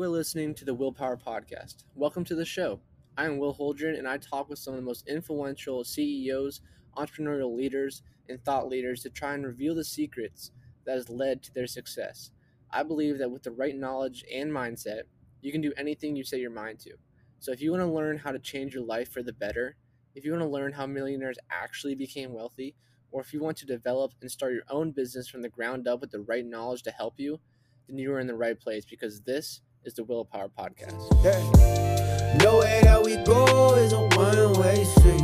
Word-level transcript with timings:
You 0.00 0.06
are 0.06 0.08
listening 0.08 0.54
to 0.54 0.64
the 0.64 0.72
Willpower 0.72 1.18
Podcast. 1.18 1.84
Welcome 1.94 2.24
to 2.24 2.34
the 2.34 2.46
show. 2.46 2.80
I 3.18 3.26
am 3.26 3.36
Will 3.36 3.54
Holdren, 3.54 3.98
and 3.98 4.08
I 4.08 4.16
talk 4.16 4.48
with 4.48 4.58
some 4.58 4.72
of 4.72 4.80
the 4.80 4.86
most 4.86 5.06
influential 5.06 5.84
CEOs, 5.84 6.62
entrepreneurial 6.96 7.54
leaders, 7.54 8.00
and 8.26 8.42
thought 8.42 8.66
leaders 8.66 9.02
to 9.02 9.10
try 9.10 9.34
and 9.34 9.44
reveal 9.44 9.74
the 9.74 9.84
secrets 9.84 10.52
that 10.86 10.94
has 10.94 11.10
led 11.10 11.42
to 11.42 11.52
their 11.52 11.66
success. 11.66 12.30
I 12.70 12.82
believe 12.82 13.18
that 13.18 13.30
with 13.30 13.42
the 13.42 13.50
right 13.50 13.76
knowledge 13.76 14.24
and 14.34 14.50
mindset, 14.50 15.02
you 15.42 15.52
can 15.52 15.60
do 15.60 15.74
anything 15.76 16.16
you 16.16 16.24
set 16.24 16.40
your 16.40 16.50
mind 16.50 16.78
to. 16.78 16.94
So 17.38 17.52
if 17.52 17.60
you 17.60 17.70
want 17.70 17.82
to 17.82 17.92
learn 17.92 18.16
how 18.16 18.32
to 18.32 18.38
change 18.38 18.72
your 18.72 18.84
life 18.84 19.12
for 19.12 19.22
the 19.22 19.34
better, 19.34 19.76
if 20.14 20.24
you 20.24 20.32
want 20.32 20.44
to 20.44 20.48
learn 20.48 20.72
how 20.72 20.86
millionaires 20.86 21.36
actually 21.50 21.94
became 21.94 22.32
wealthy, 22.32 22.74
or 23.10 23.20
if 23.20 23.34
you 23.34 23.40
want 23.40 23.58
to 23.58 23.66
develop 23.66 24.12
and 24.22 24.30
start 24.30 24.54
your 24.54 24.64
own 24.70 24.92
business 24.92 25.28
from 25.28 25.42
the 25.42 25.50
ground 25.50 25.86
up 25.86 26.00
with 26.00 26.10
the 26.10 26.20
right 26.20 26.46
knowledge 26.46 26.84
to 26.84 26.90
help 26.90 27.20
you, 27.20 27.38
then 27.86 27.98
you 27.98 28.10
are 28.14 28.20
in 28.20 28.28
the 28.28 28.34
right 28.34 28.58
place 28.58 28.86
because 28.86 29.20
this 29.20 29.60
is 29.84 29.94
the 29.94 30.04
Willpower 30.04 30.48
Podcast. 30.48 30.94
Yeah. 31.24 32.36
Nowhere 32.42 32.82
that 32.82 33.02
we 33.02 33.16
go 33.24 33.74
is 33.76 33.92
a 33.92 34.00
one 34.16 34.60
way 34.60 34.84
street. 34.84 35.22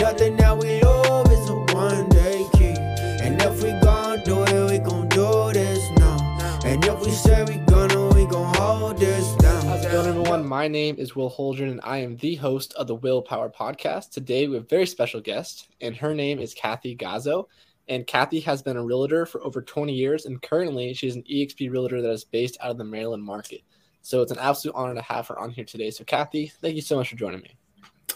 Nothing 0.00 0.36
that 0.36 0.58
we 0.58 0.82
love 0.82 1.30
is 1.30 1.48
a 1.48 1.54
one 1.74 2.08
day 2.08 2.44
key. 2.54 2.74
And 3.22 3.40
if 3.40 3.62
we 3.62 3.70
gon' 3.80 4.22
do 4.24 4.42
it, 4.42 4.70
we 4.70 4.78
gon' 4.78 5.08
do 5.08 5.52
this 5.52 5.88
now. 5.98 6.60
And 6.64 6.84
if 6.84 7.00
we 7.00 7.10
say 7.10 7.44
we 7.44 7.56
gonna, 7.66 8.08
we 8.14 8.26
gon' 8.26 8.54
hold 8.56 8.98
this 8.98 9.34
down. 9.36 9.64
How's 9.66 9.84
it 9.84 9.92
going, 9.92 10.08
everyone? 10.08 10.46
My 10.46 10.66
name 10.66 10.96
is 10.98 11.14
Will 11.14 11.30
Holdren, 11.30 11.70
and 11.70 11.80
I 11.84 11.98
am 11.98 12.16
the 12.16 12.34
host 12.34 12.74
of 12.74 12.88
the 12.88 12.96
Willpower 12.96 13.48
Podcast. 13.48 14.10
Today, 14.10 14.48
we 14.48 14.54
have 14.56 14.64
a 14.64 14.66
very 14.66 14.86
special 14.86 15.20
guest, 15.20 15.68
and 15.80 15.96
her 15.96 16.14
name 16.14 16.40
is 16.40 16.52
Kathy 16.52 16.96
Gazzo. 16.96 17.46
And 17.86 18.06
Kathy 18.06 18.40
has 18.40 18.62
been 18.62 18.78
a 18.78 18.84
realtor 18.84 19.26
for 19.26 19.44
over 19.44 19.60
20 19.60 19.92
years, 19.92 20.24
and 20.24 20.40
currently 20.40 20.94
she's 20.94 21.16
an 21.16 21.22
EXP 21.30 21.70
realtor 21.70 22.00
that 22.00 22.10
is 22.10 22.24
based 22.24 22.56
out 22.60 22.70
of 22.70 22.78
the 22.78 22.84
Maryland 22.84 23.22
market. 23.22 23.60
So 24.04 24.20
it's 24.20 24.30
an 24.30 24.38
absolute 24.38 24.76
honor 24.76 24.94
to 24.94 25.00
have 25.00 25.28
her 25.28 25.38
on 25.38 25.48
here 25.48 25.64
today. 25.64 25.90
So, 25.90 26.04
Kathy, 26.04 26.52
thank 26.60 26.76
you 26.76 26.82
so 26.82 26.96
much 26.96 27.08
for 27.08 27.16
joining 27.16 27.40
me. 27.40 27.56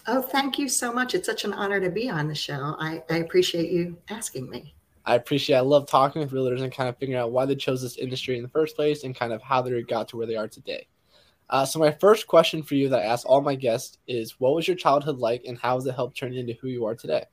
Oh, 0.06 0.20
thank 0.20 0.58
you 0.58 0.69
so 0.69 0.92
much. 0.92 1.14
It's 1.14 1.25
such 1.25 1.45
an 1.45 1.55
honor 1.55 1.80
to 1.80 1.89
be 1.89 2.11
on 2.11 2.28
the 2.28 2.34
show. 2.34 2.77
I, 2.78 3.03
I 3.08 3.17
appreciate 3.17 3.70
you 3.70 3.97
asking 4.11 4.50
me. 4.50 4.75
I 5.06 5.14
appreciate 5.14 5.56
I 5.56 5.61
love 5.61 5.89
talking 5.89 6.20
with 6.20 6.30
realtors 6.30 6.61
and 6.61 6.70
kind 6.70 6.91
of 6.91 6.98
figuring 6.98 7.19
out 7.19 7.33
why 7.33 7.47
they 7.47 7.56
chose 7.56 7.80
this 7.80 7.97
industry 7.97 8.36
in 8.36 8.42
the 8.42 8.50
first 8.50 8.77
place 8.77 9.05
and 9.05 9.17
kind 9.17 9.33
of 9.33 9.41
how 9.41 9.62
they 9.62 9.80
got 9.80 10.08
to 10.08 10.19
where 10.19 10.27
they 10.27 10.36
are 10.36 10.47
today. 10.47 10.86
Uh, 11.48 11.64
so 11.64 11.78
my 11.78 11.91
first 11.91 12.27
question 12.27 12.62
for 12.62 12.75
you 12.75 12.91
that 12.91 13.00
I 13.00 13.05
ask 13.05 13.27
all 13.27 13.41
my 13.41 13.55
guests 13.55 13.97
is 14.06 14.39
what 14.39 14.55
was 14.55 14.69
your 14.69 14.77
childhood 14.77 15.17
like 15.17 15.45
and 15.47 15.58
how 15.58 15.77
has 15.77 15.86
it 15.86 15.95
helped 15.95 16.19
turn 16.19 16.34
you 16.34 16.41
into 16.41 16.52
who 16.61 16.69
you 16.69 16.84
are 16.84 16.95
today? 16.95 17.25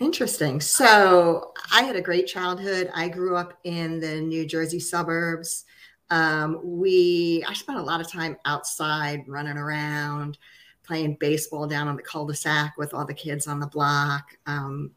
Interesting. 0.00 0.62
So 0.62 1.52
I 1.70 1.82
had 1.82 1.94
a 1.94 2.00
great 2.00 2.26
childhood. 2.26 2.90
I 2.94 3.08
grew 3.08 3.36
up 3.36 3.58
in 3.64 4.00
the 4.00 4.20
New 4.22 4.46
Jersey 4.46 4.80
suburbs. 4.80 5.66
Um, 6.08 6.58
we 6.64 7.44
I 7.46 7.52
spent 7.52 7.78
a 7.78 7.82
lot 7.82 8.00
of 8.00 8.10
time 8.10 8.38
outside 8.46 9.24
running 9.28 9.58
around, 9.58 10.38
playing 10.84 11.18
baseball 11.20 11.66
down 11.66 11.86
on 11.86 11.96
the 11.96 12.02
cul-de-sac 12.02 12.78
with 12.78 12.94
all 12.94 13.04
the 13.04 13.14
kids 13.14 13.46
on 13.46 13.60
the 13.60 13.66
block, 13.66 14.36
um, 14.46 14.90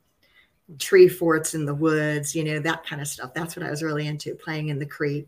tree 0.79 1.09
forts 1.09 1.53
in 1.53 1.65
the 1.65 1.75
woods, 1.75 2.33
you 2.33 2.45
know, 2.45 2.59
that 2.59 2.85
kind 2.85 3.01
of 3.01 3.07
stuff. 3.07 3.33
That's 3.33 3.57
what 3.57 3.65
I 3.65 3.69
was 3.69 3.83
really 3.83 4.07
into, 4.07 4.35
playing 4.35 4.69
in 4.69 4.79
the 4.79 4.85
creek. 4.85 5.27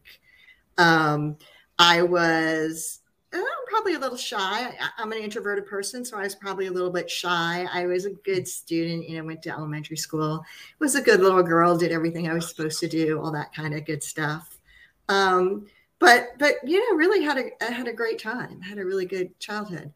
Um, 0.77 1.37
I 1.77 2.01
was 2.01 3.01
I'm 3.33 3.43
probably 3.85 3.97
a 3.97 4.01
little 4.01 4.17
shy. 4.17 4.73
I, 4.97 5.01
am 5.03 5.11
an 5.11 5.19
introverted 5.19 5.67
person, 5.67 6.03
so 6.03 6.17
I 6.17 6.23
was 6.23 6.33
probably 6.33 6.65
a 6.65 6.71
little 6.71 6.89
bit 6.89 7.07
shy. 7.07 7.67
I 7.71 7.85
was 7.85 8.05
a 8.05 8.09
good 8.09 8.47
student, 8.47 9.07
you 9.07 9.15
know, 9.15 9.23
went 9.23 9.43
to 9.43 9.51
elementary 9.51 9.97
school, 9.97 10.43
was 10.79 10.95
a 10.95 11.01
good 11.01 11.19
little 11.19 11.43
girl, 11.43 11.77
did 11.77 11.91
everything 11.91 12.27
I 12.27 12.33
was 12.33 12.49
supposed 12.49 12.79
to 12.79 12.87
do, 12.87 13.21
all 13.21 13.31
that 13.33 13.53
kind 13.53 13.75
of 13.75 13.85
good 13.85 14.01
stuff. 14.01 14.57
Um, 15.07 15.67
but 15.99 16.29
but 16.39 16.55
you 16.63 16.79
know, 16.79 16.97
really 16.97 17.23
had 17.23 17.37
a 17.37 17.71
had 17.71 17.87
a 17.87 17.93
great 17.93 18.17
time, 18.17 18.59
had 18.59 18.79
a 18.79 18.85
really 18.85 19.05
good 19.05 19.39
childhood. 19.39 19.93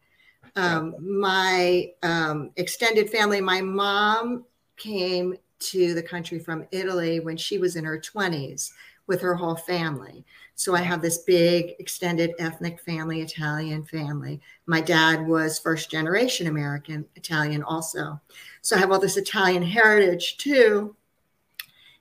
Um, 0.54 0.94
my 1.00 1.90
um, 2.04 2.52
extended 2.54 3.10
family, 3.10 3.40
my 3.40 3.60
mom 3.60 4.44
came 4.76 5.36
to 5.58 5.94
the 5.94 6.02
country 6.02 6.38
from 6.38 6.64
Italy 6.70 7.18
when 7.18 7.36
she 7.36 7.58
was 7.58 7.74
in 7.74 7.84
her 7.84 7.98
20s 7.98 8.70
with 9.10 9.20
her 9.20 9.34
whole 9.34 9.56
family. 9.56 10.24
So 10.54 10.76
I 10.76 10.82
have 10.82 11.02
this 11.02 11.18
big 11.18 11.74
extended 11.80 12.30
ethnic 12.38 12.78
family, 12.80 13.22
Italian 13.22 13.82
family. 13.82 14.40
My 14.66 14.80
dad 14.80 15.26
was 15.26 15.58
first 15.58 15.90
generation 15.90 16.46
American, 16.46 17.04
Italian 17.16 17.64
also. 17.64 18.20
So 18.62 18.76
I 18.76 18.78
have 18.78 18.92
all 18.92 19.00
this 19.00 19.16
Italian 19.16 19.64
heritage 19.64 20.36
too. 20.36 20.94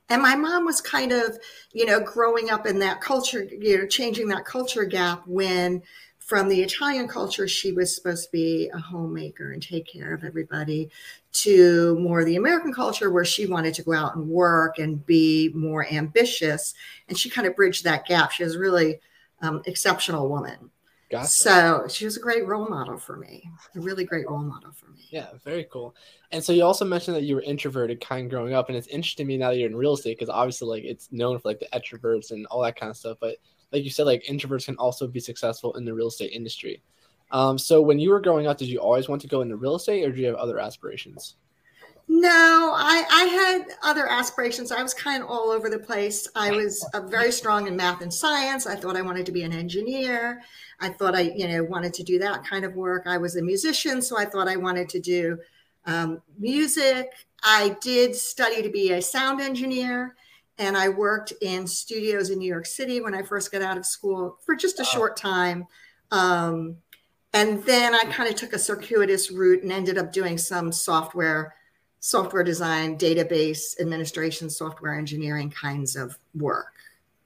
And 0.10 0.22
my 0.22 0.36
mom 0.36 0.66
was 0.66 0.82
kind 0.82 1.12
of, 1.12 1.40
you 1.74 1.88
know, 1.88 2.00
growing 2.00 2.52
up 2.52 2.68
in 2.68 2.78
that 2.78 3.02
culture, 3.02 3.44
you 3.44 3.80
know, 3.80 3.88
changing 3.88 4.28
that 4.28 4.46
culture 4.46 4.86
gap 4.86 5.24
when 5.26 5.82
from 6.30 6.48
the 6.48 6.62
Italian 6.62 7.08
culture, 7.08 7.48
she 7.48 7.72
was 7.72 7.96
supposed 7.96 8.26
to 8.26 8.32
be 8.32 8.70
a 8.72 8.78
homemaker 8.78 9.52
and 9.52 9.64
take 9.64 9.92
care 9.92 10.14
of 10.14 10.24
everybody, 10.24 10.92
to 11.32 11.98
more 12.00 12.24
the 12.24 12.36
American 12.36 12.72
culture 12.72 13.10
where 13.10 13.26
she 13.26 13.48
wanted 13.48 13.74
to 13.74 13.82
go 13.82 13.94
out 13.94 14.16
and 14.16 14.30
work 14.30 14.78
and 14.78 15.04
be 15.08 15.50
more 15.56 15.88
ambitious. 15.92 16.76
And 17.08 17.18
she 17.18 17.32
kind 17.32 17.48
of 17.48 17.56
bridged 17.56 17.84
that 17.86 18.06
gap. 18.06 18.30
She 18.30 18.44
was 18.44 18.56
a 18.56 18.60
really 18.60 19.00
um, 19.42 19.64
exceptional 19.66 20.30
woman. 20.30 20.70
Gotcha. 21.10 21.28
So 21.30 21.88
she 21.90 22.06
was 22.06 22.18
a 22.18 22.20
great 22.20 22.46
role 22.46 22.70
model 22.70 23.00
for 23.00 23.18
me, 23.18 23.50
a 23.76 23.80
really 23.80 24.06
great 24.06 24.30
role 24.30 24.38
model 24.38 24.72
for 24.72 24.92
me. 24.92 25.08
Yeah, 25.10 25.30
very 25.44 25.68
cool. 25.72 25.96
And 26.32 26.44
so 26.44 26.54
you 26.54 26.64
also 26.64 26.86
mentioned 26.86 27.18
that 27.18 27.24
you 27.24 27.34
were 27.34 27.42
introverted 27.42 28.02
kind 28.02 28.26
of 28.26 28.30
growing 28.30 28.54
up, 28.54 28.70
and 28.70 28.78
it's 28.78 28.86
interesting 28.86 29.26
to 29.26 29.28
me 29.28 29.38
now 29.38 29.50
that 29.50 29.58
you're 29.58 29.68
in 29.68 29.76
real 29.76 29.96
estate 29.96 30.20
because 30.20 30.30
obviously 30.30 30.68
like 30.68 30.84
it's 30.84 31.12
known 31.12 31.40
for 31.40 31.50
like 31.50 31.60
the 31.60 31.70
extroverts 31.74 32.30
and 32.30 32.46
all 32.48 32.62
that 32.62 32.80
kind 32.80 32.92
of 32.92 32.98
stuff. 32.98 33.18
But 33.20 33.38
like 33.72 33.84
you 33.84 33.90
said, 33.90 34.06
like 34.06 34.24
introverts 34.24 34.66
can 34.66 34.76
also 34.78 35.08
be 35.08 35.20
successful 35.20 35.74
in 35.76 35.86
the 35.86 35.94
real 35.94 36.08
estate 36.08 36.32
industry. 36.32 36.82
Um, 37.32 37.58
so 37.58 37.82
when 37.82 38.00
you 38.00 38.10
were 38.10 38.20
growing 38.20 38.48
up, 38.48 38.58
did 38.58 38.68
you 38.68 38.80
always 38.80 39.08
want 39.08 39.22
to 39.22 39.28
go 39.28 39.42
into 39.42 39.56
real 39.56 39.76
estate, 39.76 40.04
or 40.04 40.12
do 40.12 40.20
you 40.20 40.28
have 40.28 40.36
other 40.36 40.60
aspirations? 40.60 41.36
No, 42.12 42.74
I, 42.76 43.06
I 43.12 43.24
had 43.26 43.68
other 43.84 44.10
aspirations. 44.10 44.72
I 44.72 44.82
was 44.82 44.96
kind 44.96 45.22
of 45.22 45.30
all 45.30 45.52
over 45.52 45.70
the 45.70 45.78
place. 45.78 46.28
I 46.36 46.50
was 46.50 46.84
uh, 46.96 47.02
very 47.02 47.32
strong 47.32 47.68
in 47.68 47.76
math 47.76 48.02
and 48.02 48.12
science. 48.12 48.66
I 48.66 48.76
thought 48.76 48.98
I 48.98 49.04
wanted 49.04 49.28
to 49.28 49.32
be 49.32 49.44
an 49.44 49.54
engineer. 49.54 50.42
I 50.80 50.90
thought 50.90 51.14
I, 51.14 51.22
you 51.36 51.48
know, 51.48 51.64
wanted 51.64 51.94
to 51.94 52.04
do 52.04 52.18
that 52.18 52.44
kind 52.44 52.66
of 52.66 52.74
work. 52.74 53.04
I 53.06 53.20
was 53.20 53.36
a 53.36 53.44
musician, 53.44 54.02
so 54.02 54.18
I 54.18 54.26
thought 54.26 54.48
I 54.48 54.56
wanted 54.56 54.90
to 54.90 55.00
do 55.00 55.38
um, 55.86 56.20
music. 56.40 57.12
I 57.44 57.78
did 57.80 58.16
study 58.16 58.64
to 58.64 58.70
be 58.70 58.94
a 58.94 59.02
sound 59.04 59.40
engineer 59.40 60.16
and 60.60 60.78
I 60.78 60.90
worked 60.90 61.34
in 61.42 61.66
studios 61.66 62.30
in 62.30 62.38
New 62.38 62.48
York 62.48 62.66
City 62.66 63.02
when 63.02 63.16
I 63.16 63.24
first 63.24 63.52
got 63.52 63.62
out 63.62 63.78
of 63.78 63.86
school 63.86 64.38
for 64.46 64.56
just 64.56 64.80
a 64.80 64.84
wow. 64.84 64.90
short 64.90 65.18
time. 65.18 65.66
Um, 66.12 66.78
and 67.34 67.64
then 67.64 67.96
I 67.96 68.04
kind 68.06 68.30
of 68.30 68.36
took 68.36 68.54
a 68.54 68.60
circuitous 68.60 69.32
route 69.32 69.64
and 69.64 69.72
ended 69.72 69.98
up 69.98 70.12
doing 70.12 70.38
some 70.38 70.72
software, 70.72 71.56
software 72.00 72.44
design, 72.44 72.98
database 72.98 73.80
administration, 73.80 74.50
software 74.50 74.96
engineering 74.96 75.50
kinds 75.50 75.96
of 75.96 76.18
work. 76.36 76.74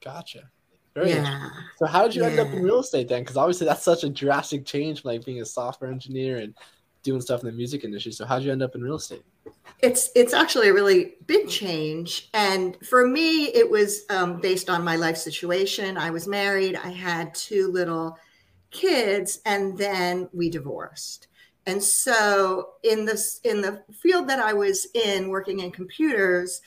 Gotcha. 0.02 0.50
Very 0.94 1.10
yeah. 1.10 1.48
So 1.78 1.86
how 1.86 2.04
did 2.04 2.14
you 2.14 2.22
yeah. 2.22 2.28
end 2.28 2.38
up 2.38 2.48
in 2.48 2.62
real 2.62 2.80
estate 2.80 3.08
then? 3.08 3.22
Because 3.22 3.36
obviously 3.36 3.66
that's 3.66 3.82
such 3.82 4.04
a 4.04 4.08
drastic 4.08 4.64
change 4.64 5.02
from 5.02 5.10
like 5.10 5.24
being 5.24 5.40
a 5.40 5.44
software 5.44 5.90
engineer 5.90 6.36
and 6.36 6.54
doing 7.04 7.20
stuff 7.20 7.40
in 7.40 7.46
the 7.46 7.52
music 7.52 7.84
industry. 7.84 8.10
So 8.10 8.26
how 8.26 8.38
did 8.38 8.46
you 8.46 8.52
end 8.52 8.62
up 8.62 8.74
in 8.74 8.82
real 8.82 8.96
estate? 8.96 9.22
it's 9.80 10.10
it's 10.14 10.32
actually 10.32 10.68
a 10.68 10.72
really 10.72 11.14
big 11.26 11.48
change. 11.48 12.28
And 12.34 12.76
for 12.84 13.06
me 13.06 13.46
it 13.46 13.70
was 13.70 14.04
um, 14.10 14.40
based 14.40 14.68
on 14.68 14.82
my 14.82 14.96
life 14.96 15.16
situation. 15.16 15.96
I 15.96 16.10
was 16.10 16.26
married. 16.26 16.76
I 16.76 16.88
had 16.88 17.34
two 17.34 17.70
little 17.70 18.18
kids 18.70 19.40
and 19.46 19.78
then 19.78 20.28
we 20.32 20.50
divorced. 20.50 21.28
And 21.66 21.82
so 21.82 22.70
in 22.82 23.04
this 23.04 23.40
in 23.44 23.60
the 23.60 23.82
field 24.02 24.28
that 24.28 24.38
i 24.38 24.52
was 24.52 24.86
in 24.94 25.28
working 25.28 25.60
in 25.60 25.70
computers 25.70 26.60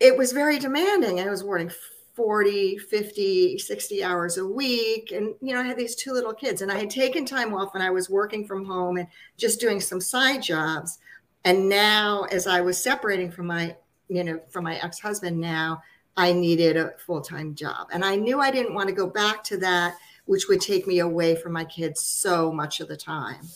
it 0.00 0.16
was 0.16 0.32
very 0.32 0.58
demanding. 0.58 1.20
I 1.20 1.28
was 1.28 1.44
working 1.44 1.70
40 2.14 2.78
50 2.78 3.58
60 3.58 4.04
hours 4.04 4.38
a 4.38 4.46
week. 4.46 5.12
And 5.12 5.34
you 5.40 5.54
know 5.54 5.60
i 5.60 5.64
had 5.64 5.76
these 5.76 5.94
two 5.94 6.12
little 6.12 6.34
kids 6.34 6.62
and 6.62 6.70
i 6.70 6.78
had 6.78 6.90
taken 6.90 7.24
time 7.24 7.54
off 7.54 7.74
and 7.74 7.82
i 7.82 7.90
was 7.90 8.10
working 8.10 8.46
from 8.46 8.64
home 8.64 8.96
and 8.96 9.08
just 9.36 9.60
doing 9.60 9.80
some 9.80 10.00
side 10.00 10.42
jobs. 10.42 10.98
And 11.44 11.68
now 11.68 12.24
as 12.30 12.46
i 12.46 12.60
was 12.60 12.82
separating 12.82 13.30
from 13.30 13.46
my 13.46 13.76
you 14.08 14.24
know 14.24 14.40
from 14.48 14.64
my 14.64 14.76
ex-husband 14.76 15.38
now 15.38 15.82
i 16.16 16.32
needed 16.32 16.76
a 16.76 16.92
full-time 16.98 17.54
job. 17.54 17.88
And 17.92 18.04
i 18.04 18.16
knew 18.16 18.40
i 18.40 18.50
didn't 18.50 18.74
want 18.74 18.88
to 18.88 18.94
go 18.94 19.06
back 19.06 19.44
to 19.44 19.56
that 19.58 19.96
which 20.26 20.48
would 20.48 20.60
take 20.60 20.86
me 20.86 21.00
away 21.00 21.34
from 21.34 21.52
my 21.52 21.64
kids 21.64 22.00
so 22.00 22.52
much 22.52 22.78
of 22.80 22.88
the 22.88 22.96
time. 22.96 23.48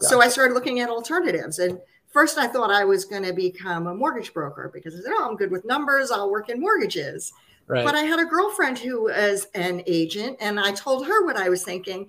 So 0.00 0.20
i 0.20 0.28
started 0.28 0.54
looking 0.54 0.80
at 0.80 0.88
alternatives 0.88 1.58
and 1.58 1.80
first 2.12 2.36
i 2.38 2.46
thought 2.46 2.70
i 2.70 2.84
was 2.84 3.04
going 3.04 3.22
to 3.22 3.32
become 3.32 3.86
a 3.86 3.94
mortgage 3.94 4.32
broker 4.34 4.70
because 4.72 4.94
i 4.94 5.02
said 5.02 5.12
oh 5.14 5.28
i'm 5.28 5.36
good 5.36 5.50
with 5.50 5.64
numbers 5.64 6.10
i'll 6.10 6.30
work 6.30 6.48
in 6.48 6.60
mortgages 6.60 7.32
right. 7.66 7.84
but 7.84 7.94
i 7.94 8.02
had 8.02 8.18
a 8.18 8.24
girlfriend 8.24 8.78
who 8.78 9.04
was 9.04 9.46
an 9.54 9.82
agent 9.86 10.36
and 10.40 10.58
i 10.58 10.72
told 10.72 11.06
her 11.06 11.24
what 11.24 11.36
i 11.36 11.48
was 11.48 11.64
thinking 11.64 12.08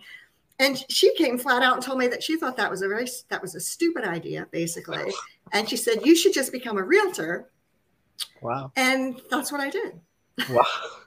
and 0.59 0.85
she 0.89 1.13
came 1.15 1.37
flat 1.37 1.63
out 1.63 1.73
and 1.73 1.83
told 1.83 1.97
me 1.97 2.07
that 2.07 2.21
she 2.21 2.37
thought 2.37 2.55
that 2.57 2.69
was 2.69 2.81
a 2.81 2.87
very 2.87 3.07
that 3.29 3.41
was 3.41 3.55
a 3.55 3.59
stupid 3.59 4.03
idea 4.03 4.47
basically 4.51 5.11
and 5.51 5.69
she 5.69 5.77
said 5.77 6.05
you 6.05 6.15
should 6.15 6.33
just 6.33 6.51
become 6.51 6.77
a 6.77 6.83
realtor 6.83 7.49
wow 8.41 8.71
and 8.75 9.21
that's 9.29 9.51
what 9.51 9.61
i 9.61 9.69
did 9.69 9.99
wow. 10.49 10.63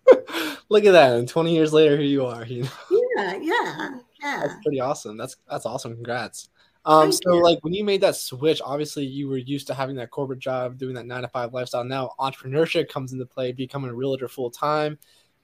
Look 0.68 0.84
at 0.84 0.92
that. 0.92 1.16
And 1.16 1.28
20 1.28 1.54
years 1.54 1.72
later, 1.72 1.96
here 1.96 2.06
you 2.06 2.26
are. 2.26 2.44
You 2.44 2.62
know? 2.64 2.68
Yeah, 2.90 3.38
yeah, 3.40 3.90
yeah. 4.22 4.40
That's 4.46 4.62
pretty 4.62 4.80
awesome. 4.80 5.16
That's 5.16 5.36
that's 5.48 5.66
awesome. 5.66 5.94
Congrats. 5.94 6.48
Um, 6.86 7.10
so 7.10 7.34
you. 7.34 7.42
like 7.42 7.58
when 7.62 7.74
you 7.74 7.84
made 7.84 8.00
that 8.02 8.14
switch, 8.14 8.62
obviously 8.64 9.04
you 9.04 9.28
were 9.28 9.38
used 9.38 9.66
to 9.66 9.74
having 9.74 9.96
that 9.96 10.12
corporate 10.12 10.38
job, 10.38 10.78
doing 10.78 10.94
that 10.94 11.04
nine 11.04 11.22
to 11.22 11.28
five 11.28 11.52
lifestyle. 11.52 11.82
Now 11.82 12.12
entrepreneurship 12.20 12.88
comes 12.88 13.12
into 13.12 13.26
play, 13.26 13.50
becoming 13.50 13.90
a 13.90 13.94
realtor 13.94 14.28
full 14.28 14.52
time, 14.52 14.96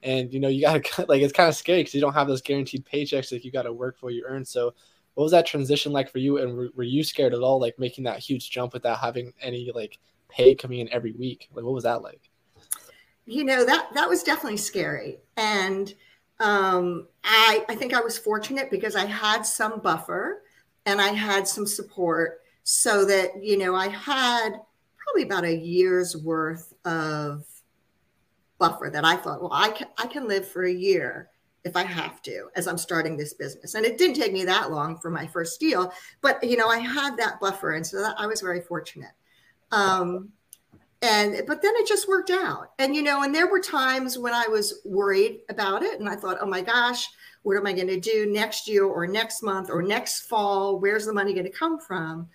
and 0.05 0.33
you 0.33 0.39
know 0.39 0.47
you 0.47 0.63
gotta 0.63 1.05
like 1.09 1.21
it's 1.21 1.33
kind 1.33 1.49
of 1.49 1.57
scary 1.57 1.81
because 1.81 1.95
you 1.95 2.01
don't 2.01 2.15
have 2.15 2.29
those 2.29 2.43
guaranteed 2.43 2.87
paychecks. 2.87 3.33
Like 3.33 3.45
you 3.45 3.51
got 3.51 3.63
to 3.63 3.73
work 3.73 3.99
for 3.99 4.13
you 4.13 4.25
earn. 4.25 4.45
So 4.45 4.73
what 5.15 5.25
was 5.25 5.33
that 5.33 5.45
transition 5.45 5.91
like 5.91 6.09
for 6.09 6.19
you? 6.19 6.39
And 6.39 6.57
were, 6.57 6.71
were 6.77 6.85
you 6.85 7.03
scared 7.03 7.35
at 7.35 7.41
all, 7.41 7.61
like 7.61 7.77
making 7.77 8.05
that 8.05 8.21
huge 8.21 8.49
jump 8.49 8.73
without 8.73 9.01
having 9.01 9.33
any 9.43 9.73
like 9.75 9.99
pay 10.29 10.55
coming 10.55 10.79
in 10.79 10.89
every 10.93 11.13
week? 11.13 11.49
Like 11.53 11.65
what 11.65 11.75
was 11.75 11.85
that 11.85 12.03
like? 12.03 12.31
You 13.27 13.43
know 13.43 13.65
that 13.67 13.89
that 13.95 14.09
was 14.09 14.23
definitely 14.23 14.59
scary, 14.59 15.19
and 15.37 15.93
um, 16.39 17.09
I 17.25 17.65
I 17.69 17.75
think 17.75 17.95
I 17.95 18.01
was 18.01 18.17
fortunate 18.17 18.71
because 18.71 18.95
I 18.95 19.07
had 19.07 19.43
some 19.43 19.81
buffer 19.81 20.43
and 20.87 21.01
I 21.01 21.09
had 21.09 21.47
some 21.47 21.67
support 21.67 22.41
so 22.65 23.05
that, 23.07 23.43
you 23.43 23.59
know, 23.59 23.75
I 23.75 23.89
had 23.89 24.51
probably 24.97 25.23
about 25.25 25.45
a 25.45 25.57
year's 25.57 26.17
worth 26.17 26.73
of 26.85 27.45
buffer 28.59 28.91
that 28.93 29.05
I 29.05 29.17
thought, 29.17 29.41
well, 29.41 29.53
I 29.53 29.71
can, 29.71 29.89
I 29.99 30.07
can 30.07 30.29
live 30.29 30.47
for 30.47 30.65
a 30.65 30.73
year 30.73 31.29
if 31.65 31.77
I 31.77 31.85
have 31.85 32.23
to 32.23 32.49
as 32.57 32.67
I'm 32.67 32.79
starting 32.79 33.17
this 33.17 33.35
business. 33.35 33.75
And 33.75 33.85
it 33.85 33.99
didn't 33.99 34.17
take 34.17 34.33
me 34.33 34.45
that 34.45 34.71
long 34.71 34.99
for 34.99 35.11
my 35.11 35.27
first 35.27 35.61
deal, 35.61 35.93
but 36.21 36.43
you 36.43 36.57
know, 36.57 36.69
I 36.69 36.79
had 36.79 37.17
that 37.19 37.41
buffer. 37.41 37.73
And 37.73 37.87
so 37.87 37.99
that, 38.01 38.17
I 38.19 38.27
was 38.27 38.41
very 38.41 38.61
fortunate. 38.61 39.13
Um, 39.71 40.31
and 41.03 41.43
but 41.49 41.63
then 41.63 41.73
it 41.77 41.87
just 41.89 42.09
worked 42.09 42.31
out. 42.31 42.73
And 42.79 42.95
you 42.95 43.03
know, 43.03 43.23
and 43.23 43.35
there 43.35 43.51
were 43.51 43.61
times 43.61 44.19
when 44.19 44.35
I 44.35 44.47
was 44.47 44.81
worried 44.85 45.41
about 45.49 45.83
it 45.83 45.99
and 45.99 46.09
I 46.09 46.15
thought, 46.15 46.39
oh 46.41 46.47
my 46.47 46.63
gosh, 46.63 47.09
what 47.43 47.57
am 47.57 47.67
I 47.67 47.73
going 47.73 47.89
to 47.89 48.01
do 48.01 48.27
next 48.31 48.69
year 48.69 48.85
or 48.85 49.07
next 49.07 49.43
month 49.43 49.69
or 49.71 49.83
next 49.83 50.23
fall? 50.23 50.79
Where's 50.79 51.07
the 51.07 51.13
money 51.13 51.33
going 51.33 51.45
to 51.45 51.51
come 51.51 51.79
from? 51.79 52.29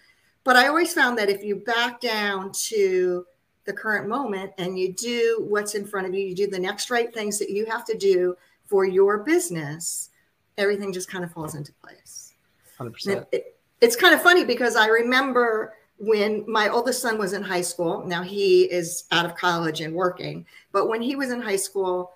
But 0.43 0.55
I 0.55 0.67
always 0.67 0.93
found 0.93 1.17
that 1.17 1.29
if 1.29 1.43
you 1.43 1.57
back 1.57 1.99
down 1.99 2.51
to 2.67 3.25
the 3.65 3.73
current 3.73 4.07
moment 4.07 4.51
and 4.57 4.79
you 4.79 4.93
do 4.93 5.45
what's 5.47 5.75
in 5.75 5.85
front 5.85 6.07
of 6.07 6.13
you, 6.13 6.21
you 6.21 6.35
do 6.35 6.47
the 6.47 6.59
next 6.59 6.89
right 6.89 7.13
things 7.13 7.37
that 7.39 7.49
you 7.49 7.65
have 7.65 7.85
to 7.85 7.97
do 7.97 8.35
for 8.65 8.85
your 8.85 9.19
business, 9.19 10.09
everything 10.57 10.91
just 10.91 11.09
kind 11.09 11.23
of 11.23 11.31
falls 11.31 11.55
into 11.55 11.73
place. 11.73 12.33
100%. 12.79 13.07
It, 13.07 13.27
it, 13.31 13.59
it's 13.81 13.95
kind 13.95 14.13
of 14.13 14.21
funny 14.21 14.43
because 14.43 14.75
I 14.75 14.87
remember 14.87 15.73
when 15.99 16.45
my 16.47 16.69
oldest 16.69 17.01
son 17.01 17.17
was 17.17 17.33
in 17.33 17.41
high 17.41 17.61
school. 17.61 18.03
Now 18.05 18.23
he 18.23 18.63
is 18.63 19.05
out 19.11 19.25
of 19.25 19.35
college 19.35 19.81
and 19.81 19.93
working, 19.93 20.45
but 20.71 20.87
when 20.87 21.01
he 21.01 21.15
was 21.15 21.31
in 21.31 21.41
high 21.41 21.55
school, 21.55 22.13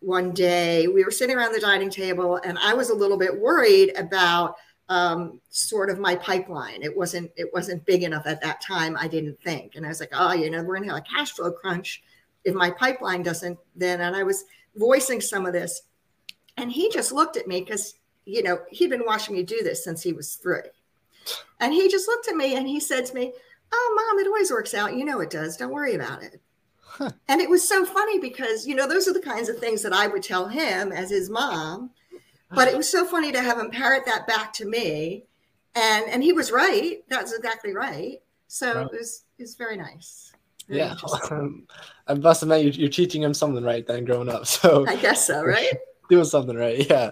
one 0.00 0.32
day 0.32 0.88
we 0.88 1.04
were 1.04 1.10
sitting 1.10 1.36
around 1.36 1.52
the 1.52 1.60
dining 1.60 1.90
table 1.90 2.36
and 2.36 2.58
I 2.58 2.74
was 2.74 2.90
a 2.90 2.94
little 2.94 3.18
bit 3.18 3.38
worried 3.40 3.92
about 3.96 4.56
um, 4.88 5.40
sort 5.50 5.90
of 5.90 5.98
my 5.98 6.14
pipeline. 6.16 6.82
It 6.82 6.96
wasn't 6.96 7.30
it 7.36 7.52
wasn't 7.52 7.84
big 7.86 8.02
enough 8.02 8.26
at 8.26 8.40
that 8.42 8.60
time. 8.60 8.96
I 8.98 9.08
didn't 9.08 9.40
think, 9.42 9.74
and 9.74 9.84
I 9.84 9.88
was 9.88 10.00
like, 10.00 10.12
oh, 10.12 10.32
you 10.32 10.50
know, 10.50 10.62
we're 10.62 10.76
gonna 10.78 10.92
have 10.92 11.02
a 11.02 11.16
cash 11.16 11.32
flow 11.32 11.50
crunch 11.50 12.02
if 12.44 12.54
my 12.54 12.70
pipeline 12.70 13.22
doesn't. 13.22 13.58
Then, 13.74 14.00
and 14.00 14.14
I 14.14 14.22
was 14.22 14.44
voicing 14.76 15.20
some 15.20 15.46
of 15.46 15.52
this, 15.52 15.82
and 16.56 16.70
he 16.70 16.90
just 16.90 17.12
looked 17.12 17.36
at 17.36 17.48
me 17.48 17.60
because 17.60 17.94
you 18.24 18.42
know 18.42 18.60
he'd 18.70 18.90
been 18.90 19.04
watching 19.04 19.34
me 19.34 19.42
do 19.42 19.62
this 19.62 19.82
since 19.82 20.02
he 20.02 20.12
was 20.12 20.36
three, 20.36 20.60
and 21.60 21.72
he 21.72 21.88
just 21.88 22.06
looked 22.06 22.28
at 22.28 22.36
me 22.36 22.56
and 22.56 22.68
he 22.68 22.78
said 22.78 23.06
to 23.06 23.14
me, 23.14 23.32
"Oh, 23.72 23.94
mom, 23.96 24.20
it 24.20 24.28
always 24.28 24.52
works 24.52 24.74
out. 24.74 24.96
You 24.96 25.04
know 25.04 25.20
it 25.20 25.30
does. 25.30 25.56
Don't 25.56 25.72
worry 25.72 25.94
about 25.94 26.22
it." 26.22 26.40
And 27.28 27.40
it 27.40 27.50
was 27.50 27.66
so 27.68 27.84
funny 27.84 28.18
because, 28.18 28.66
you 28.66 28.74
know, 28.74 28.88
those 28.88 29.08
are 29.08 29.12
the 29.12 29.20
kinds 29.20 29.48
of 29.48 29.58
things 29.58 29.82
that 29.82 29.92
I 29.92 30.06
would 30.06 30.22
tell 30.22 30.48
him 30.48 30.92
as 30.92 31.10
his 31.10 31.28
mom. 31.28 31.90
But 32.50 32.68
it 32.68 32.76
was 32.76 32.88
so 32.88 33.04
funny 33.04 33.32
to 33.32 33.40
have 33.40 33.58
him 33.58 33.70
parrot 33.70 34.06
that 34.06 34.26
back 34.26 34.52
to 34.54 34.66
me. 34.66 35.24
And 35.74 36.06
and 36.08 36.22
he 36.22 36.32
was 36.32 36.50
right. 36.50 37.02
That's 37.08 37.34
exactly 37.34 37.74
right. 37.74 38.20
So 38.46 38.74
right. 38.74 38.86
it 38.86 38.92
was 38.92 39.24
it 39.38 39.42
was 39.42 39.54
very 39.56 39.76
nice. 39.76 40.32
Very 40.68 40.80
yeah. 40.80 40.94
Um, 41.30 41.66
I 42.06 42.14
must 42.14 42.42
admit 42.42 42.64
you're, 42.64 42.72
you're 42.72 42.88
teaching 42.88 43.22
him 43.22 43.34
something 43.34 43.64
right 43.64 43.86
then 43.86 44.04
growing 44.04 44.28
up. 44.28 44.46
So 44.46 44.86
I 44.86 44.96
guess 44.96 45.26
so, 45.26 45.42
right? 45.44 45.74
doing 46.08 46.24
something 46.24 46.56
right. 46.56 46.88
Yeah. 46.88 47.10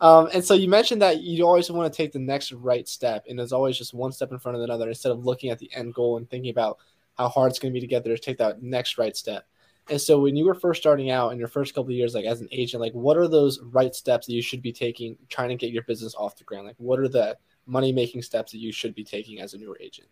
Um, 0.00 0.28
and 0.32 0.44
so 0.44 0.52
you 0.52 0.68
mentioned 0.68 1.00
that 1.00 1.22
you 1.22 1.46
always 1.46 1.70
want 1.70 1.90
to 1.90 1.96
take 1.96 2.12
the 2.12 2.18
next 2.18 2.52
right 2.52 2.86
step, 2.86 3.24
and 3.28 3.38
there's 3.38 3.52
always 3.52 3.78
just 3.78 3.94
one 3.94 4.12
step 4.12 4.30
in 4.30 4.38
front 4.38 4.56
of 4.56 4.62
another 4.62 4.88
instead 4.88 5.10
of 5.10 5.24
looking 5.24 5.50
at 5.50 5.58
the 5.58 5.70
end 5.74 5.94
goal 5.94 6.18
and 6.18 6.28
thinking 6.28 6.50
about 6.50 6.78
how 7.16 7.28
hard 7.28 7.50
it's 7.50 7.58
going 7.58 7.72
to 7.72 7.74
be 7.74 7.80
to 7.80 7.86
get 7.86 8.04
there 8.04 8.14
to 8.14 8.22
take 8.22 8.38
that 8.38 8.62
next 8.62 8.98
right 8.98 9.16
step. 9.16 9.46
And 9.88 10.00
so 10.00 10.20
when 10.20 10.34
you 10.34 10.44
were 10.44 10.54
first 10.54 10.80
starting 10.80 11.10
out 11.10 11.32
in 11.32 11.38
your 11.38 11.48
first 11.48 11.74
couple 11.74 11.90
of 11.90 11.96
years, 11.96 12.14
like 12.14 12.24
as 12.24 12.40
an 12.40 12.48
agent, 12.50 12.80
like 12.80 12.92
what 12.92 13.16
are 13.16 13.28
those 13.28 13.60
right 13.62 13.94
steps 13.94 14.26
that 14.26 14.32
you 14.32 14.42
should 14.42 14.62
be 14.62 14.72
taking 14.72 15.16
trying 15.28 15.48
to 15.50 15.54
get 15.54 15.72
your 15.72 15.84
business 15.84 16.14
off 16.16 16.36
the 16.36 16.44
ground? 16.44 16.66
Like 16.66 16.76
what 16.78 16.98
are 16.98 17.08
the 17.08 17.36
money 17.66 17.92
making 17.92 18.22
steps 18.22 18.52
that 18.52 18.58
you 18.58 18.72
should 18.72 18.94
be 18.94 19.04
taking 19.04 19.40
as 19.40 19.54
a 19.54 19.58
newer 19.58 19.78
agent? 19.80 20.08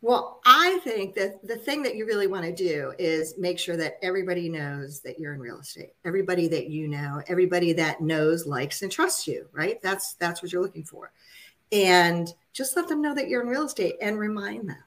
Well, 0.00 0.40
I 0.44 0.80
think 0.82 1.14
that 1.14 1.46
the 1.46 1.56
thing 1.56 1.82
that 1.84 1.94
you 1.94 2.06
really 2.06 2.26
want 2.26 2.44
to 2.44 2.52
do 2.52 2.92
is 2.98 3.34
make 3.38 3.58
sure 3.58 3.76
that 3.76 3.98
everybody 4.02 4.48
knows 4.48 5.00
that 5.02 5.18
you're 5.18 5.32
in 5.32 5.38
real 5.38 5.60
estate. 5.60 5.94
Everybody 6.04 6.48
that 6.48 6.68
you 6.68 6.88
know, 6.88 7.22
everybody 7.28 7.72
that 7.74 8.00
knows, 8.00 8.44
likes, 8.44 8.82
and 8.82 8.90
trusts 8.90 9.28
you, 9.28 9.48
right? 9.52 9.80
That's 9.80 10.14
that's 10.14 10.42
what 10.42 10.52
you're 10.52 10.62
looking 10.62 10.84
for. 10.84 11.12
And 11.70 12.28
just 12.52 12.76
let 12.76 12.88
them 12.88 13.00
know 13.00 13.14
that 13.14 13.28
you're 13.28 13.42
in 13.42 13.48
real 13.48 13.66
estate 13.66 13.94
and 14.02 14.18
remind 14.18 14.68
them 14.68 14.82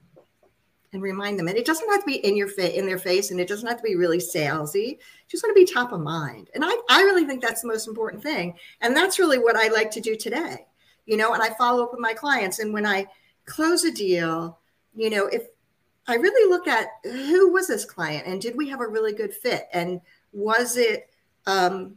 and 0.95 1.03
remind 1.03 1.37
them. 1.37 1.47
And 1.47 1.57
it 1.57 1.65
doesn't 1.65 1.89
have 1.91 1.99
to 1.99 2.05
be 2.05 2.25
in 2.25 2.35
your 2.35 2.47
fa- 2.47 2.75
in 2.75 2.87
their 2.87 2.97
face, 2.97 3.29
and 3.29 3.39
it 3.39 3.47
doesn't 3.47 3.67
have 3.67 3.77
to 3.77 3.83
be 3.83 3.95
really 3.95 4.17
salesy. 4.17 4.97
Just 5.27 5.43
want 5.43 5.55
to 5.55 5.61
be 5.65 5.71
top 5.71 5.91
of 5.91 5.99
mind. 5.99 6.49
And 6.55 6.65
I, 6.65 6.75
I 6.89 7.01
really 7.03 7.25
think 7.25 7.41
that's 7.41 7.61
the 7.61 7.67
most 7.67 7.87
important 7.87 8.23
thing. 8.23 8.55
And 8.81 8.95
that's 8.95 9.19
really 9.19 9.37
what 9.37 9.55
I 9.55 9.67
like 9.67 9.91
to 9.91 10.01
do 10.01 10.15
today. 10.15 10.65
You 11.05 11.17
know, 11.17 11.33
and 11.33 11.43
I 11.43 11.49
follow 11.51 11.83
up 11.83 11.91
with 11.91 11.99
my 11.99 12.13
clients. 12.13 12.57
And 12.59 12.73
when 12.73 12.85
I 12.85 13.05
close 13.45 13.83
a 13.83 13.91
deal, 13.91 14.57
you 14.95 15.11
know, 15.11 15.27
if 15.27 15.43
I 16.07 16.15
really 16.15 16.49
look 16.49 16.67
at 16.67 16.87
who 17.03 17.51
was 17.51 17.67
this 17.67 17.85
client 17.85 18.25
and 18.25 18.41
did 18.41 18.55
we 18.55 18.69
have 18.69 18.81
a 18.81 18.87
really 18.87 19.13
good 19.13 19.33
fit? 19.33 19.67
And 19.73 20.01
was 20.31 20.77
it 20.77 21.09
um, 21.45 21.95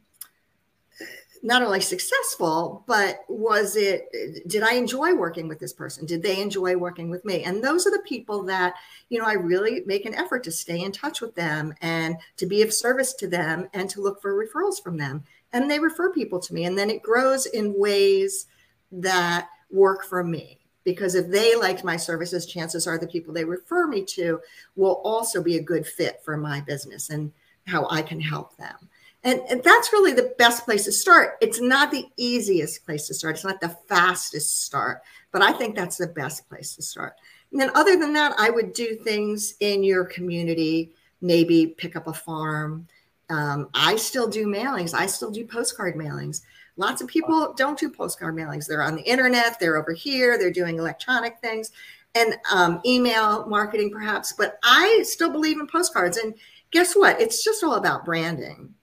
not 1.43 1.63
only 1.63 1.81
successful, 1.81 2.85
but 2.87 3.21
was 3.29 3.77
it, 3.77 4.09
did 4.49 4.63
I 4.63 4.75
enjoy 4.75 5.15
working 5.15 5.49
with 5.49 5.59
this 5.59 5.73
person? 5.73 6.07
Did 6.07 6.23
they 6.23 6.41
enjoy 6.41 6.77
working 6.77 7.11
with 7.11 7.25
me? 7.25 7.45
And 7.45 7.63
those 7.63 7.87
are 7.87 7.91
the 7.91 8.03
people 8.07 8.43
that, 8.45 8.75
you 9.09 9.19
know, 9.19 9.27
I 9.27 9.35
really 9.35 9.83
make 9.87 10.05
an 10.05 10.15
effort 10.15 10.45
to 10.45 10.53
stay 10.53 10.81
in 10.81 10.93
touch 10.93 11.21
with 11.21 11.35
them 11.35 11.75
and 11.81 12.17
to 12.37 12.47
be 12.47 12.63
of 12.63 12.73
service 12.73 13.15
to 13.15 13.29
them 13.29 13.69
and 13.73 13.89
to 13.91 14.01
look 14.01 14.21
for 14.21 14.35
referrals 14.35 14.83
from 14.83 14.97
them. 14.97 15.25
And 15.53 15.71
they 15.71 15.81
refer 15.81 16.13
people 16.13 16.41
to 16.41 16.55
me. 16.55 16.65
And 16.65 16.77
then 16.77 16.91
it 16.91 17.03
grows 17.03 17.47
in 17.47 17.79
ways 17.79 18.47
that 18.93 19.49
work 19.71 20.05
for 20.05 20.25
me. 20.25 20.59
Because 20.85 21.15
if 21.15 21.29
they 21.29 21.55
liked 21.55 21.85
my 21.85 21.97
services, 21.97 22.47
chances 22.47 22.87
are 22.87 22.99
the 22.99 23.07
people 23.07 23.35
they 23.35 23.45
refer 23.45 23.87
me 23.87 24.05
to 24.07 24.41
will 24.75 25.03
also 25.05 25.43
be 25.43 25.57
a 25.57 25.63
good 25.63 25.87
fit 25.87 26.21
for 26.25 26.37
my 26.37 26.61
business 26.63 27.11
and 27.11 27.33
how 27.67 27.87
I 27.91 28.01
can 28.01 28.21
help 28.21 28.57
them. 28.57 28.89
And, 29.25 29.41
and, 29.51 29.63
that's 29.65 29.93
really 29.93 30.13
the 30.13 30.33
best 30.39 30.65
place 30.65 30.85
to 30.85 30.93
start. 30.93 31.39
It's 31.41 31.61
not 31.61 31.91
the 31.91 32.07
easiest 32.17 32.85
place 32.85 33.09
to 33.09 33.15
start. 33.15 33.35
It's 33.35 33.45
not 33.45 33.61
the 33.61 33.77
fastest 33.89 34.65
start, 34.65 35.03
but 35.33 35.43
I 35.43 35.53
think 35.53 35.75
that's 35.75 35.97
the 35.97 36.07
best 36.07 36.49
place 36.49 36.77
to 36.77 36.83
start. 36.83 37.15
And 37.51 37.61
then, 37.61 37.71
other 37.75 37.97
than 37.97 38.13
that, 38.13 38.35
I 38.39 38.51
would 38.51 38.73
do 38.75 38.95
things 38.95 39.55
in 39.59 39.83
your 39.83 40.05
community, 40.05 40.93
maybe 41.21 41.75
pick 41.79 41.97
up 41.97 42.07
a 42.07 42.13
farm. 42.13 42.87
Um, 43.29 43.69
I 43.75 43.97
still 43.97 44.29
do 44.29 44.47
mailings, 44.47 44.95
I 44.95 45.07
still 45.07 45.33
do 45.33 45.45
postcard 45.45 45.97
mailings. 45.97 46.43
Lots 46.77 47.03
of 47.03 47.09
people 47.09 47.55
don't 47.57 47.79
do 47.79 47.91
postcard 47.91 48.37
mailings. 48.37 48.69
They're 48.69 48.83
on 48.83 48.95
the 48.95 49.03
internet, 49.03 49.59
they're 49.59 49.77
over 49.77 49.93
here, 49.93 50.39
they're 50.39 50.53
doing 50.53 50.79
electronic 50.79 51.41
things 51.41 51.73
and 52.15 52.37
um, 52.53 52.81
email 52.87 53.47
marketing, 53.47 53.91
perhaps. 53.91 54.33
But 54.33 54.59
I 54.63 55.03
still 55.05 55.31
believe 55.31 55.59
in 55.59 55.67
postcards. 55.67 56.17
And 56.19 56.35
guess 56.71 56.95
what? 56.95 57.21
It's 57.21 57.45
just 57.45 57.65
all 57.65 57.75
about 57.75 58.05
branding 58.05 58.75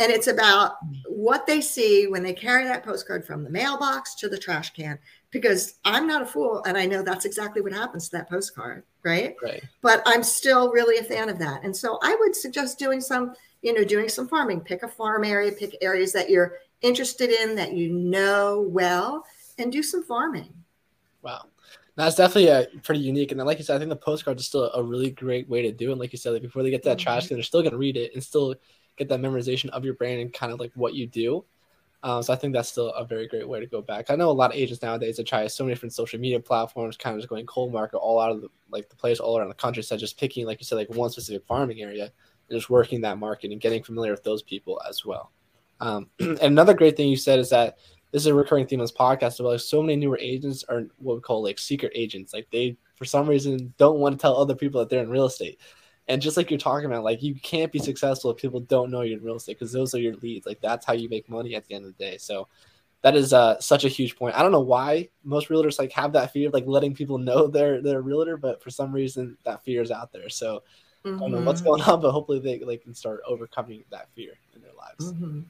and 0.00 0.10
it's 0.10 0.28
about 0.28 0.76
what 1.06 1.46
they 1.46 1.60
see 1.60 2.06
when 2.06 2.22
they 2.22 2.32
carry 2.32 2.64
that 2.64 2.82
postcard 2.82 3.26
from 3.26 3.44
the 3.44 3.50
mailbox 3.50 4.14
to 4.16 4.30
the 4.30 4.38
trash 4.38 4.70
can. 4.70 4.98
Because 5.30 5.74
I'm 5.84 6.06
not 6.06 6.22
a 6.22 6.26
fool 6.26 6.64
and 6.64 6.76
I 6.76 6.86
know 6.86 7.02
that's 7.02 7.26
exactly 7.26 7.60
what 7.60 7.72
happens 7.72 8.08
to 8.08 8.16
that 8.16 8.28
postcard, 8.28 8.82
right? 9.04 9.36
Right. 9.42 9.62
But 9.82 10.02
I'm 10.06 10.22
still 10.22 10.72
really 10.72 10.96
a 10.96 11.04
fan 11.04 11.28
of 11.28 11.38
that. 11.38 11.62
And 11.64 11.76
so 11.76 11.98
I 12.02 12.16
would 12.18 12.34
suggest 12.34 12.78
doing 12.78 13.02
some, 13.02 13.34
you 13.60 13.74
know, 13.74 13.84
doing 13.84 14.08
some 14.08 14.26
farming. 14.26 14.62
Pick 14.62 14.82
a 14.82 14.88
farm 14.88 15.22
area, 15.22 15.52
pick 15.52 15.76
areas 15.82 16.14
that 16.14 16.30
you're 16.30 16.54
interested 16.80 17.30
in, 17.30 17.54
that 17.56 17.74
you 17.74 17.92
know 17.92 18.66
well, 18.70 19.24
and 19.58 19.70
do 19.70 19.82
some 19.82 20.02
farming. 20.02 20.52
Wow. 21.20 21.44
That's 21.94 22.16
definitely 22.16 22.48
a 22.48 22.66
pretty 22.82 23.02
unique. 23.02 23.32
And 23.32 23.38
then, 23.38 23.46
like 23.46 23.58
you 23.58 23.64
said, 23.64 23.76
I 23.76 23.78
think 23.78 23.90
the 23.90 23.96
postcard 23.96 24.40
is 24.40 24.46
still 24.46 24.72
a 24.72 24.82
really 24.82 25.10
great 25.10 25.46
way 25.48 25.60
to 25.60 25.72
do 25.72 25.90
it. 25.90 25.92
And 25.92 26.00
like 26.00 26.12
you 26.12 26.18
said, 26.18 26.32
like 26.32 26.40
before 26.40 26.62
they 26.62 26.70
get 26.70 26.82
to 26.84 26.88
that 26.88 26.96
mm-hmm. 26.96 27.04
trash 27.04 27.28
can, 27.28 27.36
they're 27.36 27.44
still 27.44 27.60
going 27.60 27.72
to 27.72 27.78
read 27.78 27.98
it 27.98 28.12
and 28.14 28.24
still 28.24 28.54
get 29.00 29.08
that 29.08 29.20
memorization 29.20 29.70
of 29.70 29.84
your 29.84 29.94
brand 29.94 30.20
and 30.20 30.32
kind 30.32 30.52
of 30.52 30.60
like 30.60 30.72
what 30.74 30.94
you 30.94 31.06
do. 31.06 31.44
Um, 32.02 32.22
so 32.22 32.32
I 32.32 32.36
think 32.36 32.54
that's 32.54 32.68
still 32.68 32.88
a 32.88 33.04
very 33.04 33.26
great 33.26 33.46
way 33.46 33.60
to 33.60 33.66
go 33.66 33.82
back. 33.82 34.10
I 34.10 34.16
know 34.16 34.30
a 34.30 34.32
lot 34.32 34.50
of 34.50 34.56
agents 34.56 34.82
nowadays 34.82 35.16
that 35.16 35.26
try 35.26 35.46
so 35.46 35.64
many 35.64 35.74
different 35.74 35.92
social 35.92 36.18
media 36.18 36.40
platforms, 36.40 36.96
kind 36.96 37.14
of 37.14 37.20
just 37.20 37.28
going 37.28 37.44
cold 37.46 37.72
market 37.72 37.98
all 37.98 38.20
out 38.20 38.30
of 38.30 38.40
the 38.40 38.48
like 38.70 38.88
the 38.88 38.96
place 38.96 39.20
all 39.20 39.36
around 39.36 39.48
the 39.48 39.54
country. 39.54 39.82
So 39.82 39.96
just 39.96 40.18
picking, 40.18 40.46
like 40.46 40.60
you 40.60 40.64
said, 40.64 40.76
like 40.76 40.88
one 40.90 41.10
specific 41.10 41.46
farming 41.46 41.82
area. 41.82 42.04
and 42.04 42.58
just 42.58 42.70
working 42.70 43.02
that 43.02 43.18
market 43.18 43.52
and 43.52 43.60
getting 43.60 43.82
familiar 43.82 44.12
with 44.12 44.22
those 44.22 44.42
people 44.42 44.80
as 44.88 45.04
well. 45.04 45.32
Um, 45.80 46.08
and 46.20 46.38
another 46.40 46.74
great 46.74 46.96
thing 46.96 47.08
you 47.08 47.16
said 47.16 47.38
is 47.38 47.50
that 47.50 47.78
this 48.12 48.22
is 48.22 48.26
a 48.26 48.34
recurring 48.34 48.66
theme 48.66 48.80
on 48.80 48.84
this 48.84 48.92
podcast 48.92 49.38
about 49.40 49.50
like 49.50 49.60
so 49.60 49.82
many 49.82 49.96
newer 49.96 50.18
agents 50.20 50.64
are 50.68 50.84
what 50.98 51.16
we 51.16 51.20
call 51.20 51.42
like 51.42 51.58
secret 51.58 51.92
agents. 51.94 52.32
Like 52.32 52.48
they 52.50 52.76
for 52.96 53.04
some 53.04 53.28
reason 53.28 53.74
don't 53.76 53.98
want 53.98 54.18
to 54.18 54.22
tell 54.22 54.36
other 54.36 54.54
people 54.54 54.80
that 54.80 54.88
they're 54.88 55.02
in 55.02 55.10
real 55.10 55.26
estate. 55.26 55.60
And 56.10 56.20
just 56.20 56.36
like 56.36 56.50
you're 56.50 56.58
talking 56.58 56.86
about, 56.86 57.04
like 57.04 57.22
you 57.22 57.36
can't 57.36 57.70
be 57.70 57.78
successful 57.78 58.32
if 58.32 58.36
people 58.36 58.60
don't 58.60 58.90
know 58.90 59.02
you're 59.02 59.18
in 59.18 59.24
real 59.24 59.36
estate 59.36 59.58
because 59.58 59.72
those 59.72 59.94
are 59.94 60.00
your 60.00 60.16
leads. 60.16 60.44
Like 60.44 60.60
that's 60.60 60.84
how 60.84 60.92
you 60.92 61.08
make 61.08 61.28
money 61.28 61.54
at 61.54 61.66
the 61.66 61.74
end 61.74 61.86
of 61.86 61.96
the 61.96 62.04
day. 62.04 62.18
So 62.18 62.48
that 63.02 63.14
is 63.14 63.32
uh, 63.32 63.60
such 63.60 63.84
a 63.84 63.88
huge 63.88 64.16
point. 64.16 64.36
I 64.36 64.42
don't 64.42 64.50
know 64.50 64.60
why 64.60 65.08
most 65.22 65.48
realtors 65.48 65.78
like 65.78 65.92
have 65.92 66.12
that 66.14 66.32
fear 66.32 66.48
of 66.48 66.54
like 66.54 66.66
letting 66.66 66.94
people 66.94 67.16
know 67.16 67.46
they're 67.46 67.80
they're 67.80 68.00
a 68.00 68.02
realtor, 68.02 68.36
but 68.36 68.62
for 68.62 68.70
some 68.70 68.92
reason 68.92 69.38
that 69.44 69.64
fear 69.64 69.82
is 69.82 69.92
out 69.92 70.12
there. 70.12 70.28
So 70.28 70.64
mm-hmm. 71.04 71.16
I 71.16 71.20
don't 71.20 71.30
know 71.30 71.40
what's 71.42 71.60
mm-hmm. 71.60 71.70
going 71.70 71.82
on, 71.82 72.00
but 72.00 72.10
hopefully 72.10 72.40
they, 72.40 72.58
they 72.58 72.76
can 72.76 72.92
start 72.92 73.20
overcoming 73.26 73.84
that 73.90 74.08
fear 74.14 74.32
in 74.54 74.62
their 74.62 74.74
lives. 74.76 75.12
Mm-hmm 75.12 75.40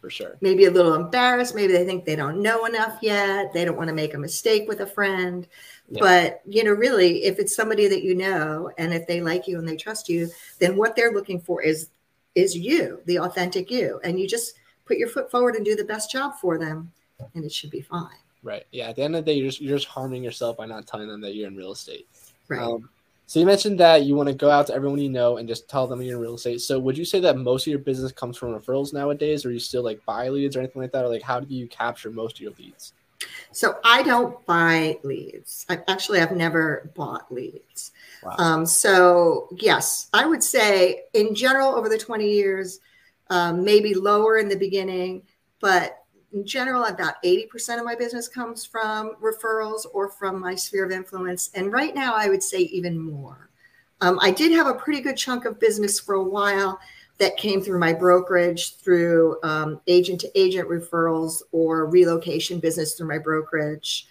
for 0.00 0.10
sure. 0.10 0.36
Maybe 0.40 0.64
a 0.64 0.70
little 0.70 0.94
embarrassed. 0.94 1.54
Maybe 1.54 1.72
they 1.72 1.84
think 1.84 2.04
they 2.04 2.16
don't 2.16 2.40
know 2.40 2.64
enough 2.64 2.98
yet. 3.02 3.52
They 3.52 3.64
don't 3.64 3.76
want 3.76 3.88
to 3.88 3.94
make 3.94 4.14
a 4.14 4.18
mistake 4.18 4.66
with 4.66 4.80
a 4.80 4.86
friend. 4.86 5.46
Yeah. 5.90 6.00
But, 6.00 6.42
you 6.46 6.64
know, 6.64 6.72
really, 6.72 7.24
if 7.24 7.38
it's 7.38 7.54
somebody 7.54 7.86
that 7.88 8.02
you 8.02 8.14
know 8.14 8.70
and 8.78 8.94
if 8.94 9.06
they 9.06 9.20
like 9.20 9.46
you 9.46 9.58
and 9.58 9.68
they 9.68 9.76
trust 9.76 10.08
you, 10.08 10.30
then 10.58 10.76
what 10.76 10.96
they're 10.96 11.12
looking 11.12 11.40
for 11.40 11.62
is 11.62 11.88
is 12.36 12.56
you, 12.56 13.00
the 13.06 13.18
authentic 13.18 13.70
you. 13.70 14.00
And 14.04 14.18
you 14.18 14.28
just 14.28 14.54
put 14.86 14.98
your 14.98 15.08
foot 15.08 15.30
forward 15.30 15.56
and 15.56 15.64
do 15.64 15.74
the 15.74 15.84
best 15.84 16.12
job 16.12 16.34
for 16.40 16.58
them 16.58 16.92
and 17.34 17.44
it 17.44 17.52
should 17.52 17.70
be 17.70 17.80
fine. 17.80 18.08
Right. 18.42 18.64
Yeah. 18.70 18.88
At 18.88 18.96
the 18.96 19.02
end 19.02 19.16
of 19.16 19.24
the 19.24 19.32
day, 19.32 19.36
you're 19.36 19.48
just, 19.48 19.60
you're 19.60 19.76
just 19.76 19.88
harming 19.88 20.22
yourself 20.22 20.56
by 20.56 20.66
not 20.66 20.86
telling 20.86 21.08
them 21.08 21.20
that 21.22 21.34
you're 21.34 21.48
in 21.48 21.56
real 21.56 21.72
estate. 21.72 22.06
Right. 22.48 22.62
Um, 22.62 22.88
so 23.30 23.38
you 23.38 23.46
mentioned 23.46 23.78
that 23.78 24.02
you 24.02 24.16
want 24.16 24.28
to 24.28 24.34
go 24.34 24.50
out 24.50 24.66
to 24.66 24.74
everyone 24.74 24.98
you 24.98 25.08
know 25.08 25.36
and 25.36 25.46
just 25.46 25.68
tell 25.68 25.86
them 25.86 26.02
you're 26.02 26.16
in 26.16 26.20
real 26.20 26.34
estate. 26.34 26.60
So 26.62 26.80
would 26.80 26.98
you 26.98 27.04
say 27.04 27.20
that 27.20 27.36
most 27.36 27.62
of 27.62 27.70
your 27.70 27.78
business 27.78 28.10
comes 28.10 28.36
from 28.36 28.48
referrals 28.48 28.92
nowadays, 28.92 29.46
or 29.46 29.52
you 29.52 29.60
still 29.60 29.84
like 29.84 30.04
buy 30.04 30.28
leads 30.30 30.56
or 30.56 30.58
anything 30.58 30.82
like 30.82 30.90
that, 30.90 31.04
or 31.04 31.08
like 31.08 31.22
how 31.22 31.38
do 31.38 31.54
you 31.54 31.68
capture 31.68 32.10
most 32.10 32.38
of 32.38 32.40
your 32.40 32.50
leads? 32.58 32.92
So 33.52 33.78
I 33.84 34.02
don't 34.02 34.44
buy 34.46 34.98
leads. 35.04 35.64
I, 35.68 35.78
actually, 35.86 36.18
I've 36.18 36.32
never 36.32 36.90
bought 36.96 37.32
leads. 37.32 37.92
Wow. 38.24 38.34
Um, 38.36 38.66
so 38.66 39.46
yes, 39.60 40.08
I 40.12 40.26
would 40.26 40.42
say 40.42 41.02
in 41.14 41.32
general 41.32 41.76
over 41.76 41.88
the 41.88 41.98
20 41.98 42.28
years, 42.28 42.80
um, 43.28 43.62
maybe 43.62 43.94
lower 43.94 44.38
in 44.38 44.48
the 44.48 44.56
beginning, 44.56 45.22
but 45.60 45.99
in 46.32 46.46
general, 46.46 46.84
about 46.84 47.22
80% 47.24 47.78
of 47.78 47.84
my 47.84 47.94
business 47.94 48.28
comes 48.28 48.64
from 48.64 49.16
referrals 49.22 49.86
or 49.92 50.08
from 50.08 50.40
my 50.40 50.54
sphere 50.54 50.84
of 50.84 50.92
influence. 50.92 51.50
And 51.54 51.72
right 51.72 51.94
now, 51.94 52.14
I 52.14 52.28
would 52.28 52.42
say 52.42 52.58
even 52.58 52.98
more. 52.98 53.50
Um, 54.00 54.18
I 54.20 54.30
did 54.30 54.52
have 54.52 54.66
a 54.66 54.74
pretty 54.74 55.00
good 55.00 55.16
chunk 55.16 55.44
of 55.44 55.58
business 55.58 55.98
for 55.98 56.14
a 56.14 56.22
while 56.22 56.78
that 57.18 57.36
came 57.36 57.60
through 57.60 57.78
my 57.78 57.92
brokerage, 57.92 58.76
through 58.76 59.36
um, 59.42 59.80
agent 59.86 60.20
to 60.22 60.38
agent 60.38 60.68
referrals 60.68 61.42
or 61.52 61.86
relocation 61.86 62.60
business 62.60 62.94
through 62.94 63.08
my 63.08 63.18
brokerage. 63.18 64.06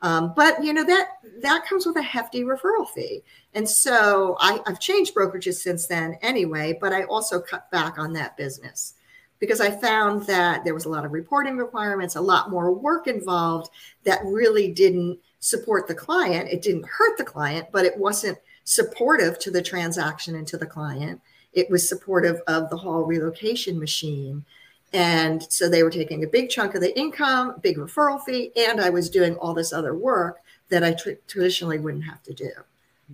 Um, 0.00 0.32
but 0.34 0.62
you 0.64 0.72
know 0.72 0.84
that 0.84 1.18
that 1.42 1.64
comes 1.64 1.86
with 1.86 1.96
a 1.96 2.02
hefty 2.02 2.42
referral 2.42 2.88
fee, 2.92 3.22
and 3.54 3.68
so 3.68 4.36
I, 4.40 4.60
I've 4.66 4.80
changed 4.80 5.14
brokerages 5.14 5.54
since 5.54 5.86
then 5.86 6.18
anyway. 6.22 6.76
But 6.80 6.92
I 6.92 7.04
also 7.04 7.40
cut 7.40 7.70
back 7.70 7.98
on 8.00 8.12
that 8.14 8.36
business 8.36 8.94
because 9.42 9.60
I 9.60 9.72
found 9.72 10.22
that 10.28 10.62
there 10.62 10.72
was 10.72 10.84
a 10.84 10.88
lot 10.88 11.04
of 11.04 11.10
reporting 11.10 11.56
requirements, 11.56 12.14
a 12.14 12.20
lot 12.20 12.48
more 12.48 12.72
work 12.72 13.08
involved 13.08 13.72
that 14.04 14.24
really 14.24 14.70
didn't 14.70 15.18
support 15.40 15.88
the 15.88 15.96
client. 15.96 16.48
It 16.48 16.62
didn't 16.62 16.86
hurt 16.86 17.18
the 17.18 17.24
client, 17.24 17.66
but 17.72 17.84
it 17.84 17.98
wasn't 17.98 18.38
supportive 18.62 19.40
to 19.40 19.50
the 19.50 19.60
transaction 19.60 20.36
and 20.36 20.46
to 20.46 20.56
the 20.56 20.64
client. 20.64 21.20
It 21.54 21.68
was 21.68 21.88
supportive 21.88 22.40
of 22.46 22.70
the 22.70 22.76
whole 22.76 23.02
relocation 23.02 23.80
machine. 23.80 24.44
And 24.92 25.42
so 25.52 25.68
they 25.68 25.82
were 25.82 25.90
taking 25.90 26.22
a 26.22 26.28
big 26.28 26.48
chunk 26.48 26.76
of 26.76 26.80
the 26.80 26.96
income, 26.96 27.56
big 27.62 27.78
referral 27.78 28.22
fee, 28.22 28.52
and 28.54 28.80
I 28.80 28.90
was 28.90 29.10
doing 29.10 29.34
all 29.38 29.54
this 29.54 29.72
other 29.72 29.96
work 29.96 30.38
that 30.68 30.84
I 30.84 30.92
tr- 30.92 31.18
traditionally 31.26 31.80
wouldn't 31.80 32.04
have 32.04 32.22
to 32.22 32.32
do. 32.32 32.52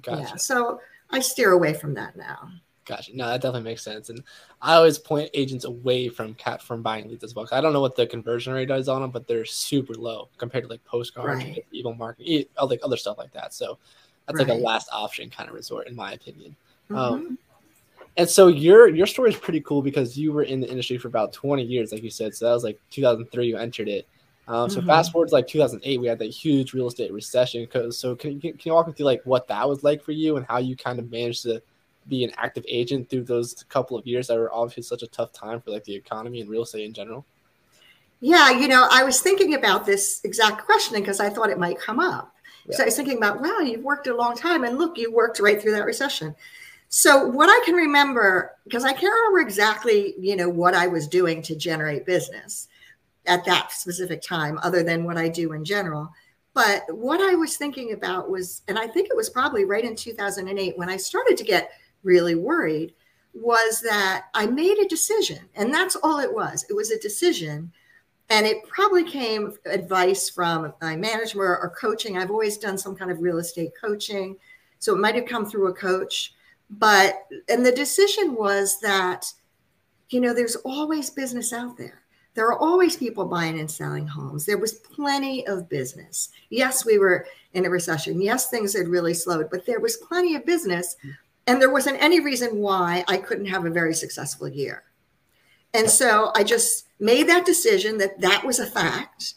Gotcha. 0.02 0.20
Yeah. 0.20 0.36
So 0.36 0.82
I 1.08 1.20
steer 1.20 1.52
away 1.52 1.72
from 1.72 1.94
that 1.94 2.16
now. 2.16 2.50
Gotcha. 2.88 3.14
No, 3.14 3.26
that 3.26 3.42
definitely 3.42 3.68
makes 3.68 3.82
sense. 3.82 4.08
And 4.08 4.24
I 4.62 4.74
always 4.74 4.98
point 4.98 5.28
agents 5.34 5.66
away 5.66 6.08
from 6.08 6.32
cat 6.34 6.62
from 6.62 6.80
buying 6.80 7.06
leads 7.06 7.22
as 7.22 7.34
well. 7.34 7.46
I 7.52 7.60
don't 7.60 7.74
know 7.74 7.82
what 7.82 7.96
the 7.96 8.06
conversion 8.06 8.54
rate 8.54 8.70
is 8.70 8.88
on 8.88 9.02
them, 9.02 9.10
but 9.10 9.26
they're 9.26 9.44
super 9.44 9.92
low 9.92 10.30
compared 10.38 10.64
to 10.64 10.70
like 10.70 10.82
postcards, 10.86 11.44
right. 11.44 11.66
email 11.74 11.92
marketing, 11.92 12.46
like 12.64 12.80
other 12.82 12.96
stuff 12.96 13.18
like 13.18 13.30
that. 13.34 13.52
So 13.52 13.76
that's 14.26 14.38
right. 14.38 14.48
like 14.48 14.58
a 14.58 14.60
last 14.62 14.88
option 14.90 15.28
kind 15.28 15.50
of 15.50 15.54
resort, 15.54 15.86
in 15.86 15.94
my 15.94 16.12
opinion. 16.12 16.56
Um, 16.88 16.96
mm-hmm. 16.96 17.02
Um, 17.04 17.38
and 18.16 18.28
so 18.28 18.46
your 18.46 18.88
your 18.88 19.06
story 19.06 19.30
is 19.30 19.36
pretty 19.36 19.60
cool 19.60 19.82
because 19.82 20.16
you 20.16 20.32
were 20.32 20.44
in 20.44 20.60
the 20.60 20.68
industry 20.68 20.96
for 20.96 21.08
about 21.08 21.34
20 21.34 21.62
years, 21.62 21.92
like 21.92 22.02
you 22.02 22.10
said. 22.10 22.34
So 22.34 22.46
that 22.46 22.52
was 22.52 22.64
like 22.64 22.80
2003 22.90 23.46
you 23.46 23.58
entered 23.58 23.88
it. 23.88 24.08
Um, 24.48 24.70
so 24.70 24.78
mm-hmm. 24.78 24.88
fast 24.88 25.12
forward 25.12 25.28
to 25.28 25.34
like 25.34 25.46
2008, 25.46 26.00
we 26.00 26.06
had 26.06 26.18
that 26.20 26.30
huge 26.30 26.72
real 26.72 26.88
estate 26.88 27.12
recession. 27.12 27.68
So 27.92 28.16
can 28.16 28.40
you, 28.40 28.40
can 28.40 28.58
you 28.64 28.72
walk 28.72 28.86
me 28.86 28.94
through 28.94 29.04
like 29.04 29.20
what 29.24 29.46
that 29.48 29.68
was 29.68 29.84
like 29.84 30.02
for 30.02 30.12
you 30.12 30.38
and 30.38 30.46
how 30.46 30.56
you 30.56 30.74
kind 30.74 30.98
of 30.98 31.10
managed 31.10 31.42
to 31.42 31.62
be 32.08 32.24
an 32.24 32.32
active 32.36 32.64
agent 32.68 33.08
through 33.10 33.24
those 33.24 33.64
couple 33.68 33.96
of 33.96 34.06
years 34.06 34.26
that 34.28 34.38
were 34.38 34.52
obviously 34.52 34.82
such 34.82 35.02
a 35.02 35.06
tough 35.06 35.32
time 35.32 35.60
for 35.60 35.70
like 35.70 35.84
the 35.84 35.94
economy 35.94 36.40
and 36.40 36.48
real 36.48 36.62
estate 36.62 36.84
in 36.84 36.92
general? 36.92 37.24
Yeah, 38.20 38.50
you 38.50 38.66
know, 38.66 38.88
I 38.90 39.04
was 39.04 39.20
thinking 39.20 39.54
about 39.54 39.86
this 39.86 40.20
exact 40.24 40.64
question 40.64 40.98
because 40.98 41.20
I 41.20 41.28
thought 41.30 41.50
it 41.50 41.58
might 41.58 41.78
come 41.78 42.00
up. 42.00 42.34
Yeah. 42.66 42.76
So 42.76 42.82
I 42.82 42.86
was 42.86 42.96
thinking 42.96 43.16
about, 43.16 43.40
wow, 43.40 43.60
you've 43.60 43.84
worked 43.84 44.08
a 44.08 44.16
long 44.16 44.36
time, 44.36 44.64
and 44.64 44.76
look, 44.76 44.98
you 44.98 45.12
worked 45.12 45.38
right 45.40 45.60
through 45.60 45.72
that 45.72 45.84
recession. 45.84 46.34
So 46.88 47.26
what 47.26 47.48
I 47.48 47.64
can 47.64 47.74
remember, 47.74 48.56
because 48.64 48.84
I 48.84 48.92
can't 48.92 49.12
remember 49.12 49.40
exactly, 49.40 50.14
you 50.18 50.36
know, 50.36 50.48
what 50.48 50.74
I 50.74 50.86
was 50.86 51.06
doing 51.06 51.42
to 51.42 51.54
generate 51.54 52.06
business 52.06 52.68
at 53.26 53.44
that 53.44 53.70
specific 53.72 54.22
time, 54.22 54.58
other 54.62 54.82
than 54.82 55.04
what 55.04 55.18
I 55.18 55.28
do 55.28 55.52
in 55.52 55.64
general. 55.64 56.10
But 56.54 56.82
what 56.88 57.20
I 57.20 57.34
was 57.34 57.56
thinking 57.56 57.92
about 57.92 58.30
was, 58.30 58.62
and 58.66 58.78
I 58.78 58.88
think 58.88 59.08
it 59.10 59.16
was 59.16 59.30
probably 59.30 59.64
right 59.64 59.84
in 59.84 59.94
2008 59.94 60.76
when 60.76 60.88
I 60.88 60.96
started 60.96 61.36
to 61.36 61.44
get 61.44 61.70
really 62.02 62.34
worried 62.34 62.94
was 63.34 63.80
that 63.82 64.26
I 64.34 64.46
made 64.46 64.78
a 64.78 64.88
decision, 64.88 65.40
and 65.54 65.72
that's 65.72 65.96
all 65.96 66.18
it 66.18 66.32
was. 66.32 66.64
It 66.68 66.74
was 66.74 66.90
a 66.90 66.98
decision. 66.98 67.72
And 68.30 68.46
it 68.46 68.68
probably 68.68 69.04
came 69.04 69.54
advice 69.64 70.28
from 70.28 70.72
my 70.82 70.96
management 70.96 71.48
or 71.48 71.72
coaching. 71.80 72.18
I've 72.18 72.30
always 72.30 72.58
done 72.58 72.76
some 72.76 72.94
kind 72.94 73.10
of 73.10 73.20
real 73.20 73.38
estate 73.38 73.70
coaching. 73.80 74.36
So 74.80 74.94
it 74.94 75.00
might 75.00 75.14
have 75.14 75.24
come 75.24 75.46
through 75.46 75.68
a 75.68 75.74
coach. 75.74 76.34
But, 76.70 77.26
and 77.48 77.64
the 77.64 77.72
decision 77.72 78.34
was 78.34 78.80
that, 78.80 79.24
you 80.10 80.20
know, 80.20 80.34
there's 80.34 80.56
always 80.56 81.08
business 81.08 81.54
out 81.54 81.78
there. 81.78 82.02
There 82.34 82.46
are 82.46 82.58
always 82.58 82.96
people 82.96 83.24
buying 83.24 83.58
and 83.58 83.70
selling 83.70 84.06
homes. 84.06 84.44
There 84.44 84.58
was 84.58 84.74
plenty 84.74 85.46
of 85.46 85.68
business. 85.70 86.28
Yes, 86.50 86.84
we 86.84 86.98
were 86.98 87.26
in 87.54 87.64
a 87.64 87.70
recession. 87.70 88.20
Yes, 88.20 88.50
things 88.50 88.76
had 88.76 88.88
really 88.88 89.14
slowed, 89.14 89.48
but 89.50 89.64
there 89.64 89.80
was 89.80 89.96
plenty 89.96 90.36
of 90.36 90.44
business 90.44 90.96
and 91.48 91.62
there 91.62 91.72
wasn't 91.72 92.00
any 92.00 92.20
reason 92.20 92.58
why 92.58 93.04
I 93.08 93.16
couldn't 93.16 93.46
have 93.46 93.64
a 93.64 93.70
very 93.70 93.94
successful 93.94 94.46
year. 94.46 94.84
And 95.72 95.88
so 95.88 96.30
I 96.36 96.44
just 96.44 96.86
made 97.00 97.26
that 97.30 97.46
decision 97.46 97.96
that 97.98 98.20
that 98.20 98.44
was 98.44 98.58
a 98.58 98.66
fact. 98.66 99.34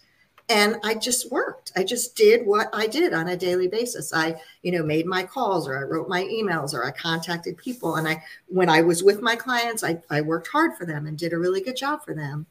And 0.49 0.75
I 0.83 0.95
just 0.95 1.31
worked. 1.31 1.71
I 1.77 1.85
just 1.85 2.17
did 2.17 2.45
what 2.45 2.67
I 2.73 2.87
did 2.87 3.13
on 3.13 3.29
a 3.29 3.37
daily 3.37 3.69
basis. 3.69 4.13
I, 4.13 4.41
you 4.61 4.73
know, 4.73 4.83
made 4.83 5.05
my 5.05 5.23
calls 5.23 5.69
or 5.69 5.77
I 5.77 5.83
wrote 5.83 6.09
my 6.09 6.23
emails 6.23 6.73
or 6.73 6.85
I 6.85 6.91
contacted 6.91 7.55
people. 7.55 7.95
And 7.95 8.05
I, 8.05 8.21
when 8.47 8.67
I 8.67 8.81
was 8.81 9.01
with 9.01 9.21
my 9.21 9.37
clients, 9.37 9.81
I, 9.81 10.01
I 10.09 10.19
worked 10.19 10.49
hard 10.49 10.75
for 10.77 10.85
them 10.85 11.07
and 11.07 11.17
did 11.17 11.31
a 11.31 11.39
really 11.39 11.61
good 11.61 11.77
job 11.77 12.03
for 12.03 12.13
them. 12.13 12.45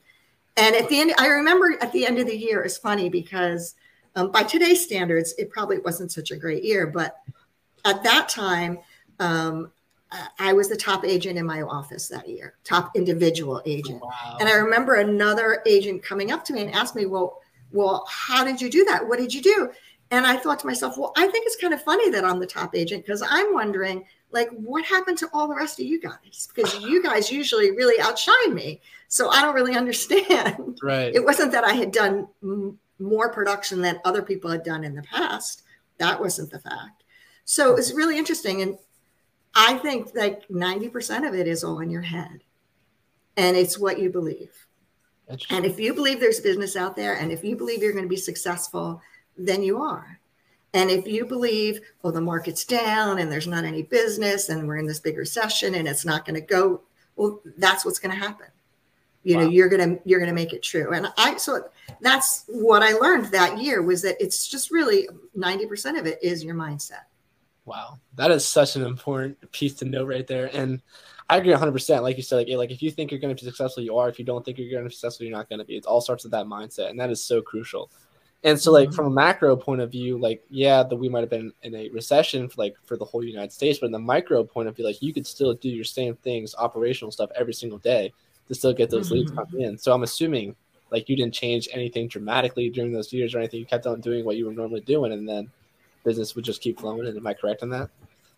And 0.57 0.75
at 0.75 0.89
the 0.89 1.01
end, 1.01 1.13
I 1.19 1.27
remember 1.27 1.77
at 1.83 1.93
the 1.93 2.07
end 2.07 2.19
of 2.19 2.27
the 2.27 2.37
year, 2.37 2.63
it's 2.63 2.79
funny 2.79 3.11
because 3.11 3.75
um, 4.17 4.31
by 4.31 4.43
today's 4.43 4.83
standards, 4.83 5.35
it 5.37 5.51
probably 5.51 5.81
wasn't 5.81 6.13
such 6.13 6.31
a 6.31 6.37
great 6.37 6.65
year. 6.65 6.87
But 6.87 7.19
at 7.85 8.03
that 8.05 8.31
time, 8.31 8.79
um, 9.21 9.71
I 10.39 10.53
was 10.53 10.69
the 10.69 10.77
top 10.77 11.05
agent 11.05 11.39
in 11.39 11.47
my 11.47 11.63
office 11.63 12.09
that 12.09 12.29
year, 12.29 12.55
top 12.65 12.97
individual 12.97 13.63
agent. 13.65 14.03
Wow. 14.03 14.39
And 14.41 14.49
I 14.49 14.55
remember 14.55 14.95
another 14.95 15.63
agent 15.67 16.03
coming 16.03 16.33
up 16.33 16.45
to 16.47 16.53
me 16.53 16.63
and 16.63 16.75
asked 16.75 16.97
me, 16.97 17.07
"Well, 17.07 17.41
well, 17.71 18.05
how 18.09 18.43
did 18.43 18.61
you 18.61 18.69
do 18.69 18.85
that? 18.87 19.07
What 19.07 19.21
did 19.21 19.33
you 19.33 19.41
do?" 19.41 19.71
And 20.11 20.27
I 20.27 20.37
thought 20.37 20.59
to 20.61 20.67
myself, 20.67 20.99
"Well, 20.99 21.13
I 21.17 21.29
think 21.29 21.47
it's 21.47 21.61
kind 21.61 21.73
of 21.73 21.83
funny 21.83 22.11
that 22.11 22.25
I'm 22.25 22.41
the 22.41 22.47
top 22.47 22.75
agent 22.75 23.07
because 23.07 23.23
I'm 23.23 23.55
wondering, 23.55 24.05
like, 24.33 24.51
what 24.51 24.85
happened 24.85 25.19
to 25.19 25.29
all 25.33 25.47
the 25.47 25.55
rest 25.55 25.79
of 25.79 25.87
you 25.87 26.01
guys? 26.01 26.49
Because 26.53 26.81
you 26.81 27.03
guys 27.05 27.31
usually 27.31 27.71
really 27.71 28.01
outshine 28.01 28.53
me, 28.53 28.81
so 29.07 29.29
I 29.31 29.43
don't 29.43 29.55
really 29.55 29.77
understand. 29.77 30.81
Right? 30.83 31.15
It 31.15 31.25
wasn't 31.25 31.53
that 31.53 31.65
I 31.65 31.75
had 31.75 31.93
done 31.93 32.27
m- 32.43 32.77
more 32.99 33.31
production 33.31 33.81
than 33.81 34.01
other 34.05 34.23
people 34.23 34.51
had 34.51 34.65
done 34.65 34.83
in 34.83 34.97
the 34.97 35.03
past. 35.03 35.63
That 35.99 36.19
wasn't 36.19 36.51
the 36.51 36.59
fact. 36.59 37.05
So 37.45 37.71
it 37.71 37.77
was 37.77 37.93
really 37.95 38.19
interesting 38.19 38.63
and 38.63 38.77
I 39.55 39.75
think 39.79 40.15
like 40.15 40.47
90% 40.49 41.27
of 41.27 41.35
it 41.35 41.47
is 41.47 41.65
all 41.65 41.81
in 41.81 41.91
your 41.91 42.03
head 42.03 42.43
and 43.37 43.57
it's 43.57 43.79
what 43.79 43.99
you 43.99 44.11
believe. 44.11 44.53
And 45.49 45.65
if 45.65 45.79
you 45.79 45.95
believe 45.95 46.19
there's 46.19 46.41
business 46.41 46.77
out 46.77 46.97
there 46.97 47.15
and 47.15 47.31
if 47.31 47.45
you 47.45 47.57
believe 47.57 47.83
you're 47.83 47.93
going 47.93 48.05
to 48.05 48.09
be 48.09 48.17
successful, 48.17 49.01
then 49.37 49.63
you 49.63 49.81
are. 49.81 50.21
And 50.73 50.91
if 50.91 51.07
you 51.07 51.25
believe, 51.25 51.81
well, 52.03 52.13
the 52.13 52.21
market's 52.21 52.65
down 52.65 53.19
and 53.19 53.31
there's 53.31 53.47
not 53.47 53.65
any 53.65 53.83
business 53.83 54.49
and 54.49 54.67
we're 54.67 54.79
in 54.79 54.87
this 54.87 55.01
big 55.01 55.17
recession 55.17 55.75
and 55.75 55.89
it's 55.89 56.05
not 56.05 56.25
going 56.25 56.41
to 56.41 56.47
go, 56.47 56.83
well, 57.17 57.41
that's 57.59 57.85
what's 57.85 57.99
going 57.99 58.15
to 58.15 58.21
happen. 58.21 58.47
You 59.23 59.37
wow. 59.37 59.43
know, 59.43 59.51
you're 59.51 59.69
gonna 59.69 59.99
you're 60.07 60.19
gonna 60.19 60.33
make 60.33 60.55
it 60.55 60.63
true. 60.63 60.93
And 60.93 61.13
I 61.19 61.37
so 61.37 61.69
that's 62.01 62.45
what 62.47 62.83
I 62.83 62.93
learned 62.93 63.27
that 63.27 63.59
year 63.59 63.83
was 63.83 64.01
that 64.01 64.17
it's 64.19 64.49
just 64.49 64.71
really 64.71 65.09
90% 65.37 65.99
of 65.99 66.07
it 66.07 66.19
is 66.23 66.43
your 66.43 66.55
mindset. 66.55 67.05
Wow. 67.71 68.01
That 68.17 68.33
is 68.33 68.45
such 68.45 68.75
an 68.75 68.83
important 68.83 69.53
piece 69.53 69.75
to 69.75 69.85
note 69.85 70.09
right 70.09 70.27
there. 70.27 70.51
And 70.53 70.83
I 71.29 71.37
agree 71.37 71.53
100%. 71.53 72.03
Like 72.03 72.17
you 72.17 72.23
said, 72.25 72.39
like, 72.39 72.49
like 72.49 72.73
if 72.73 72.83
you 72.83 72.91
think 72.91 73.13
you're 73.13 73.21
going 73.21 73.33
to 73.33 73.41
be 73.41 73.49
successful, 73.49 73.85
you 73.85 73.97
are. 73.97 74.09
If 74.09 74.19
you 74.19 74.25
don't 74.25 74.45
think 74.45 74.59
you're 74.59 74.73
going 74.73 74.83
to 74.83 74.89
be 74.89 74.93
successful, 74.93 75.25
you're 75.25 75.37
not 75.37 75.49
going 75.49 75.61
to 75.61 75.65
be. 75.65 75.77
It 75.77 75.87
all 75.87 76.01
starts 76.01 76.25
with 76.25 76.33
that 76.33 76.47
mindset. 76.47 76.91
And 76.91 76.99
that 76.99 77.11
is 77.11 77.23
so 77.23 77.41
crucial. 77.41 77.89
And 78.43 78.59
so, 78.59 78.73
like, 78.73 78.89
mm-hmm. 78.89 78.97
from 78.97 79.07
a 79.07 79.11
macro 79.11 79.55
point 79.55 79.83
of 79.83 79.93
view, 79.93 80.19
like, 80.19 80.43
yeah, 80.51 80.83
that 80.83 80.97
we 80.97 81.09
might 81.09 81.21
have 81.21 81.31
been 81.31 81.53
in 81.63 81.77
a 81.77 81.89
recession 81.91 82.49
for 82.49 82.61
like 82.61 82.75
for 82.83 82.97
the 82.97 83.05
whole 83.05 83.23
United 83.23 83.53
States, 83.53 83.79
but 83.79 83.87
in 83.87 83.93
the 83.93 84.01
micro 84.01 84.43
point 84.43 84.69
of 84.69 84.75
view, 84.75 84.85
like, 84.85 85.01
you 85.01 85.15
could 85.15 85.27
still 85.27 85.55
do 85.55 85.69
your 85.69 85.85
same 85.85 86.17
things, 86.17 86.57
operational 86.59 87.13
stuff 87.13 87.31
every 87.37 87.55
single 87.55 87.79
day 87.79 88.13
to 88.49 88.55
still 88.57 88.73
get 88.73 88.91
those 88.91 89.07
mm-hmm. 89.07 89.19
leads 89.19 89.31
coming 89.31 89.61
in. 89.61 89.79
So 89.79 89.93
I'm 89.93 90.03
assuming 90.03 90.57
like 90.91 91.09
you 91.09 91.15
didn't 91.15 91.35
change 91.35 91.69
anything 91.71 92.09
dramatically 92.09 92.69
during 92.69 92.93
those 92.93 93.13
years 93.13 93.33
or 93.33 93.39
anything. 93.39 93.61
You 93.61 93.67
kept 93.67 93.87
on 93.87 94.01
doing 94.01 94.25
what 94.25 94.37
you 94.37 94.47
were 94.47 94.53
normally 94.53 94.81
doing, 94.81 95.13
and 95.13 95.29
then 95.29 95.49
business 96.05 96.35
would 96.35 96.45
just 96.45 96.63
keep 96.63 96.81
flowing. 96.81 97.07
And 97.07 97.17
am 97.17 97.27
I 97.27 97.35
correct 97.35 97.63
on 97.63 97.71
that? 97.71 97.91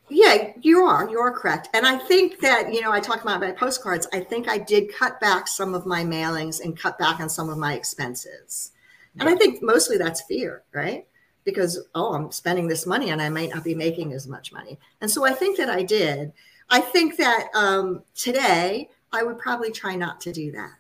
Yeah, 0.08 0.52
you 0.60 0.82
are. 0.82 1.08
You 1.08 1.18
are 1.20 1.30
correct. 1.30 1.68
And 1.72 1.86
I 1.86 1.96
think 1.96 2.40
that, 2.40 2.72
you 2.72 2.82
know, 2.82 2.92
I 2.92 3.00
talked 3.00 3.22
about 3.22 3.40
my 3.40 3.52
postcards. 3.52 4.06
I 4.12 4.20
think 4.20 4.48
I 4.48 4.58
did 4.58 4.92
cut 4.92 5.20
back 5.20 5.48
some 5.48 5.74
of 5.74 5.86
my 5.86 6.04
mailings 6.04 6.62
and 6.62 6.78
cut 6.78 6.98
back 6.98 7.20
on 7.20 7.30
some 7.30 7.48
of 7.48 7.56
my 7.56 7.74
expenses. 7.74 8.72
And 9.18 9.28
I 9.28 9.36
think 9.36 9.62
mostly 9.62 9.98
that's 9.98 10.22
fear, 10.22 10.64
right? 10.72 11.06
Because, 11.44 11.86
oh, 11.94 12.14
I'm 12.14 12.30
spending 12.30 12.68
this 12.68 12.86
money 12.86 13.10
and 13.10 13.22
I 13.22 13.28
might 13.28 13.54
not 13.54 13.64
be 13.64 13.74
making 13.74 14.12
as 14.12 14.26
much 14.26 14.52
money. 14.52 14.78
And 15.00 15.10
so 15.10 15.24
I 15.24 15.32
think 15.32 15.56
that 15.58 15.70
I 15.70 15.82
did. 15.82 16.32
I 16.70 16.80
think 16.80 17.16
that 17.18 17.48
um, 17.54 18.02
today 18.14 18.88
I 19.12 19.22
would 19.22 19.38
probably 19.38 19.70
try 19.70 19.94
not 19.94 20.20
to 20.22 20.32
do 20.32 20.52
that 20.52 20.72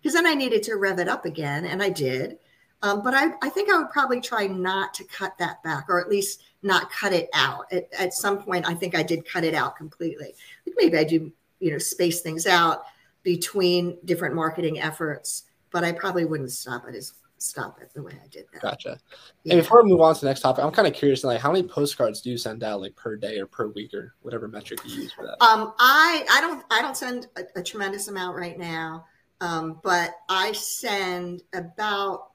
because 0.00 0.14
then 0.14 0.26
I 0.26 0.34
needed 0.34 0.62
to 0.64 0.76
rev 0.76 0.98
it 0.98 1.08
up 1.08 1.24
again. 1.24 1.64
And 1.64 1.82
I 1.82 1.88
did. 1.88 2.38
Um, 2.82 3.02
but 3.02 3.14
I, 3.14 3.32
I 3.42 3.48
think 3.48 3.70
I 3.70 3.78
would 3.78 3.90
probably 3.90 4.20
try 4.20 4.46
not 4.46 4.94
to 4.94 5.04
cut 5.04 5.36
that 5.38 5.62
back, 5.62 5.86
or 5.88 6.00
at 6.00 6.08
least 6.08 6.42
not 6.62 6.90
cut 6.92 7.12
it 7.12 7.28
out. 7.34 7.72
At, 7.72 7.88
at 7.98 8.12
some 8.12 8.42
point, 8.42 8.68
I 8.68 8.74
think 8.74 8.94
I 8.94 9.02
did 9.02 9.26
cut 9.26 9.44
it 9.44 9.54
out 9.54 9.76
completely. 9.76 10.34
Like 10.66 10.76
maybe 10.76 10.96
I 10.96 11.04
do, 11.04 11.32
you 11.58 11.72
know, 11.72 11.78
space 11.78 12.20
things 12.20 12.46
out 12.46 12.84
between 13.24 13.98
different 14.04 14.34
marketing 14.34 14.80
efforts, 14.80 15.44
but 15.70 15.82
I 15.82 15.92
probably 15.92 16.24
wouldn't 16.24 16.52
stop 16.52 16.86
it 16.88 16.94
as 16.94 17.14
stop 17.40 17.80
it 17.80 17.90
the 17.94 18.02
way 18.02 18.12
I 18.12 18.26
did 18.28 18.46
that. 18.52 18.62
Gotcha. 18.62 18.98
Yeah. 19.44 19.54
And 19.54 19.62
before 19.62 19.82
we 19.82 19.90
move 19.90 20.00
on 20.00 20.14
to 20.14 20.20
the 20.20 20.26
next 20.26 20.40
topic, 20.40 20.64
I'm 20.64 20.72
kind 20.72 20.88
of 20.88 20.94
curious, 20.94 21.22
like, 21.22 21.40
how 21.40 21.52
many 21.52 21.66
postcards 21.66 22.20
do 22.20 22.30
you 22.30 22.38
send 22.38 22.64
out, 22.64 22.80
like, 22.80 22.96
per 22.96 23.14
day 23.16 23.38
or 23.38 23.46
per 23.46 23.68
week 23.68 23.94
or 23.94 24.14
whatever 24.22 24.48
metric 24.48 24.80
you 24.84 25.02
use 25.02 25.12
for 25.12 25.24
that? 25.24 25.42
Um, 25.42 25.72
I 25.78 26.24
I 26.30 26.40
don't 26.40 26.64
I 26.70 26.82
don't 26.82 26.96
send 26.96 27.28
a, 27.36 27.42
a 27.60 27.62
tremendous 27.62 28.08
amount 28.08 28.36
right 28.36 28.58
now, 28.58 29.06
um, 29.40 29.80
but 29.84 30.14
I 30.28 30.52
send 30.52 31.42
about 31.52 32.27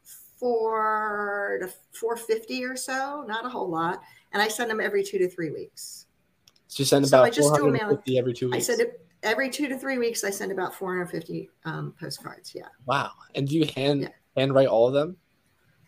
four 0.43 1.57
to 1.62 1.67
450 1.97 2.65
or 2.65 2.75
so, 2.75 3.23
not 3.25 3.45
a 3.45 3.50
whole 3.50 3.69
lot. 3.69 4.01
And 4.33 4.41
I 4.41 4.50
send 4.50 4.69
them 4.69 4.81
every 4.81 5.01
two 5.01 5.17
to 5.19 5.29
three 5.29 5.51
weeks. 5.51 6.07
So 6.67 6.81
you 6.81 6.85
send 6.85 7.05
about 7.05 7.33
so 7.33 7.43
450 7.43 8.17
every 8.17 8.33
two 8.33 8.47
weeks? 8.47 8.57
I 8.57 8.59
send 8.59 8.81
it 8.81 9.07
every 9.21 9.50
two 9.50 9.69
to 9.69 9.77
three 9.77 9.97
weeks. 9.97 10.25
I 10.25 10.31
send 10.31 10.51
about 10.51 10.75
450 10.75 11.50
um, 11.63 11.93
postcards. 11.97 12.53
Yeah. 12.53 12.67
Wow. 12.85 13.12
And 13.35 13.47
do 13.47 13.55
you 13.55 13.65
hand 13.73 14.01
yeah. 14.01 14.09
handwrite 14.35 14.67
all 14.67 14.88
of 14.88 14.93
them? 14.93 15.15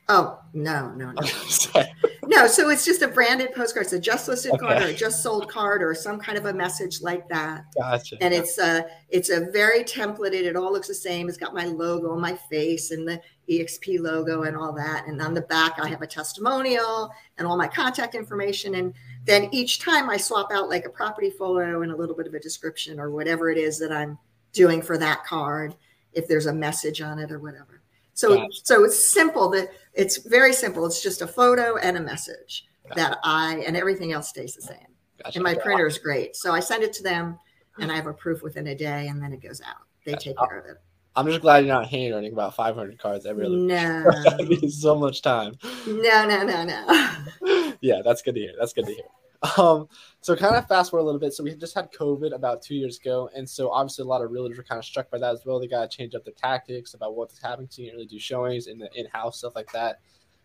Oh 0.07 0.39
no, 0.53 0.93
no, 0.93 1.11
no. 1.11 1.83
no, 2.27 2.47
so 2.47 2.69
it's 2.69 2.85
just 2.85 3.01
a 3.01 3.07
branded 3.07 3.53
postcard. 3.53 3.85
It's 3.85 3.93
a 3.93 3.99
just 3.99 4.27
listed 4.27 4.51
okay. 4.51 4.59
card 4.59 4.83
or 4.83 4.85
a 4.87 4.93
just 4.93 5.23
sold 5.23 5.49
card 5.49 5.81
or 5.81 5.95
some 5.95 6.19
kind 6.19 6.37
of 6.37 6.45
a 6.45 6.53
message 6.53 7.01
like 7.01 7.27
that. 7.29 7.65
Gotcha. 7.75 8.17
And 8.21 8.33
it's 8.33 8.59
a 8.59 8.85
it's 9.09 9.29
a 9.31 9.49
very 9.51 9.83
templated. 9.83 10.43
It 10.43 10.55
all 10.55 10.71
looks 10.71 10.87
the 10.87 10.93
same. 10.93 11.27
It's 11.27 11.39
got 11.39 11.55
my 11.55 11.65
logo, 11.65 12.13
and 12.13 12.21
my 12.21 12.35
face, 12.35 12.91
and 12.91 13.07
the 13.07 13.19
EXP 13.49 13.99
logo 13.99 14.43
and 14.43 14.55
all 14.55 14.73
that. 14.73 15.07
And 15.07 15.21
on 15.21 15.33
the 15.33 15.41
back, 15.41 15.79
I 15.79 15.87
have 15.87 16.01
a 16.01 16.07
testimonial 16.07 17.11
and 17.37 17.47
all 17.47 17.57
my 17.57 17.67
contact 17.67 18.15
information. 18.15 18.75
And 18.75 18.93
then 19.25 19.49
each 19.51 19.79
time 19.79 20.09
I 20.09 20.17
swap 20.17 20.51
out 20.51 20.69
like 20.69 20.85
a 20.85 20.89
property 20.89 21.29
photo 21.29 21.81
and 21.81 21.91
a 21.91 21.95
little 21.95 22.15
bit 22.15 22.27
of 22.27 22.33
a 22.33 22.39
description 22.39 22.99
or 22.99 23.11
whatever 23.11 23.49
it 23.49 23.57
is 23.57 23.79
that 23.79 23.91
I'm 23.91 24.17
doing 24.53 24.81
for 24.81 24.97
that 24.97 25.25
card, 25.25 25.75
if 26.13 26.27
there's 26.27 26.45
a 26.45 26.53
message 26.53 27.01
on 27.01 27.19
it 27.19 27.31
or 27.31 27.39
whatever. 27.39 27.81
So, 28.13 28.33
yeah. 28.33 28.45
so 28.51 28.85
it's 28.85 29.11
simple. 29.11 29.49
That 29.49 29.69
it's 29.95 30.17
very 30.17 30.53
simple. 30.53 30.85
It's 30.85 31.01
just 31.01 31.21
a 31.21 31.27
photo 31.27 31.77
and 31.77 31.97
a 31.97 32.01
message 32.01 32.65
that 32.95 33.17
I 33.23 33.63
and 33.65 33.75
everything 33.75 34.11
else 34.11 34.29
stays 34.29 34.55
the 34.55 34.61
same. 34.61 34.77
Gotcha. 35.23 35.37
And 35.37 35.43
my 35.43 35.55
printer 35.55 35.87
is 35.87 35.97
great. 35.97 36.35
So 36.35 36.53
I 36.53 36.59
send 36.59 36.83
it 36.83 36.93
to 36.93 37.03
them, 37.03 37.39
and 37.79 37.91
I 37.91 37.95
have 37.95 38.07
a 38.07 38.13
proof 38.13 38.41
within 38.43 38.67
a 38.67 38.75
day, 38.75 39.07
and 39.07 39.21
then 39.21 39.33
it 39.33 39.41
goes 39.41 39.61
out. 39.61 39.83
They 40.05 40.11
gotcha. 40.11 40.29
take 40.29 40.37
care 40.37 40.59
of 40.59 40.65
it. 40.65 40.77
I'm 41.15 41.27
just 41.27 41.41
glad 41.41 41.65
you're 41.65 41.73
not 41.73 41.87
handwriting 41.87 42.33
about 42.33 42.55
500 42.55 42.99
cards 42.99 43.25
every 43.25 43.45
other. 43.45 43.55
No, 43.57 44.67
so 44.67 44.95
much 44.95 45.21
time. 45.21 45.57
No, 45.87 46.27
no, 46.27 46.43
no, 46.43 46.63
no. 46.65 47.73
yeah, 47.81 48.01
that's 48.03 48.21
good 48.21 48.35
to 48.35 48.41
hear. 48.41 48.53
That's 48.59 48.73
good 48.73 48.85
to 48.85 48.93
hear. 48.93 49.05
Um, 49.57 49.87
so 50.21 50.35
kind 50.35 50.55
of 50.55 50.67
fast 50.67 50.91
forward 50.91 51.03
a 51.03 51.05
little 51.05 51.19
bit. 51.19 51.33
So 51.33 51.43
we 51.43 51.53
just 51.55 51.75
had 51.75 51.91
COVID 51.91 52.33
about 52.33 52.61
two 52.61 52.75
years 52.75 52.97
ago, 52.97 53.29
and 53.35 53.47
so 53.47 53.69
obviously 53.69 54.03
a 54.03 54.07
lot 54.07 54.21
of 54.21 54.31
realtors 54.31 54.57
were 54.57 54.63
kind 54.63 54.79
of 54.79 54.85
struck 54.85 55.09
by 55.09 55.19
that 55.19 55.33
as 55.33 55.45
well. 55.45 55.59
They 55.59 55.67
got 55.67 55.89
to 55.89 55.97
change 55.97 56.15
up 56.15 56.25
their 56.25 56.33
tactics 56.33 56.93
about 56.93 57.15
what's 57.15 57.41
happening. 57.41 57.67
So 57.69 57.83
you 57.83 57.91
really 57.91 58.07
do 58.07 58.19
showings 58.19 58.67
in 58.67 58.79
the 58.79 58.89
in-house 58.95 59.37
stuff 59.37 59.55
like 59.55 59.71
that. 59.73 59.99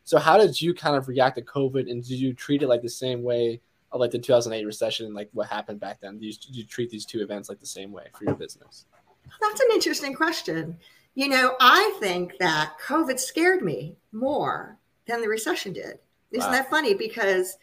So 0.05 0.19
how 0.19 0.37
did 0.37 0.61
you 0.61 0.75
kind 0.75 0.97
of 0.97 1.09
react 1.09 1.37
to 1.37 1.43
COVID, 1.43 1.91
and 1.91 2.07
did 2.07 2.19
you 2.19 2.35
treat 2.35 2.63
it 2.63 2.69
like 2.69 2.83
the 2.83 2.89
same 2.91 3.23
way 3.23 3.61
of 3.93 4.01
like 4.01 4.11
the 4.11 4.19
2008 4.19 4.65
recession, 4.65 5.15
like 5.15 5.31
what 5.33 5.49
happened 5.49 5.81
back 5.81 6.01
then? 6.01 6.19
Did 6.19 6.27
you, 6.27 6.35
you 6.51 6.65
treat 6.65 6.91
these 6.91 7.05
two 7.05 7.23
events 7.23 7.49
like 7.49 7.61
the 7.61 7.67
same 7.67 7.93
way 7.93 8.07
for 8.17 8.25
your 8.25 8.35
business? 8.35 8.87
That's 9.41 9.61
an 9.61 9.69
interesting 9.73 10.15
question. 10.15 10.79
You 11.15 11.29
know, 11.29 11.57
I 11.61 11.97
think 12.01 12.35
that 12.39 12.75
COVID 12.85 13.19
scared 13.19 13.63
me 13.63 13.97
more 14.13 14.79
than 15.07 15.21
the 15.21 15.29
recession 15.29 15.73
did. 15.73 15.99
Isn't 16.31 16.49
wow. 16.49 16.53
that 16.53 16.71
funny? 16.71 16.95
Because 16.95 17.59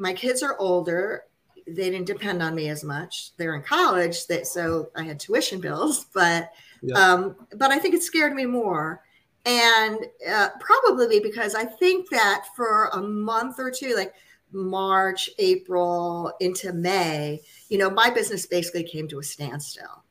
my 0.00 0.14
kids 0.14 0.42
are 0.42 0.56
older. 0.58 1.24
They 1.66 1.90
didn't 1.90 2.06
depend 2.06 2.42
on 2.42 2.54
me 2.54 2.70
as 2.70 2.82
much. 2.82 3.36
They're 3.36 3.54
in 3.54 3.62
college, 3.62 4.26
that 4.26 4.46
so 4.46 4.90
I 4.96 5.04
had 5.04 5.20
tuition 5.20 5.60
bills, 5.60 6.06
but 6.14 6.50
yeah. 6.82 6.94
um, 6.96 7.36
but 7.56 7.70
I 7.70 7.78
think 7.78 7.94
it 7.94 8.02
scared 8.02 8.32
me 8.32 8.46
more, 8.46 9.02
and 9.44 9.98
uh, 10.28 10.48
probably 10.58 11.20
because 11.20 11.54
I 11.54 11.64
think 11.64 12.08
that 12.10 12.46
for 12.56 12.86
a 12.94 13.00
month 13.00 13.58
or 13.58 13.70
two, 13.70 13.94
like 13.94 14.14
March, 14.52 15.30
April 15.38 16.32
into 16.40 16.72
May, 16.72 17.40
you 17.68 17.78
know, 17.78 17.90
my 17.90 18.10
business 18.10 18.46
basically 18.46 18.82
came 18.82 19.06
to 19.08 19.20
a 19.20 19.22
standstill. 19.22 20.04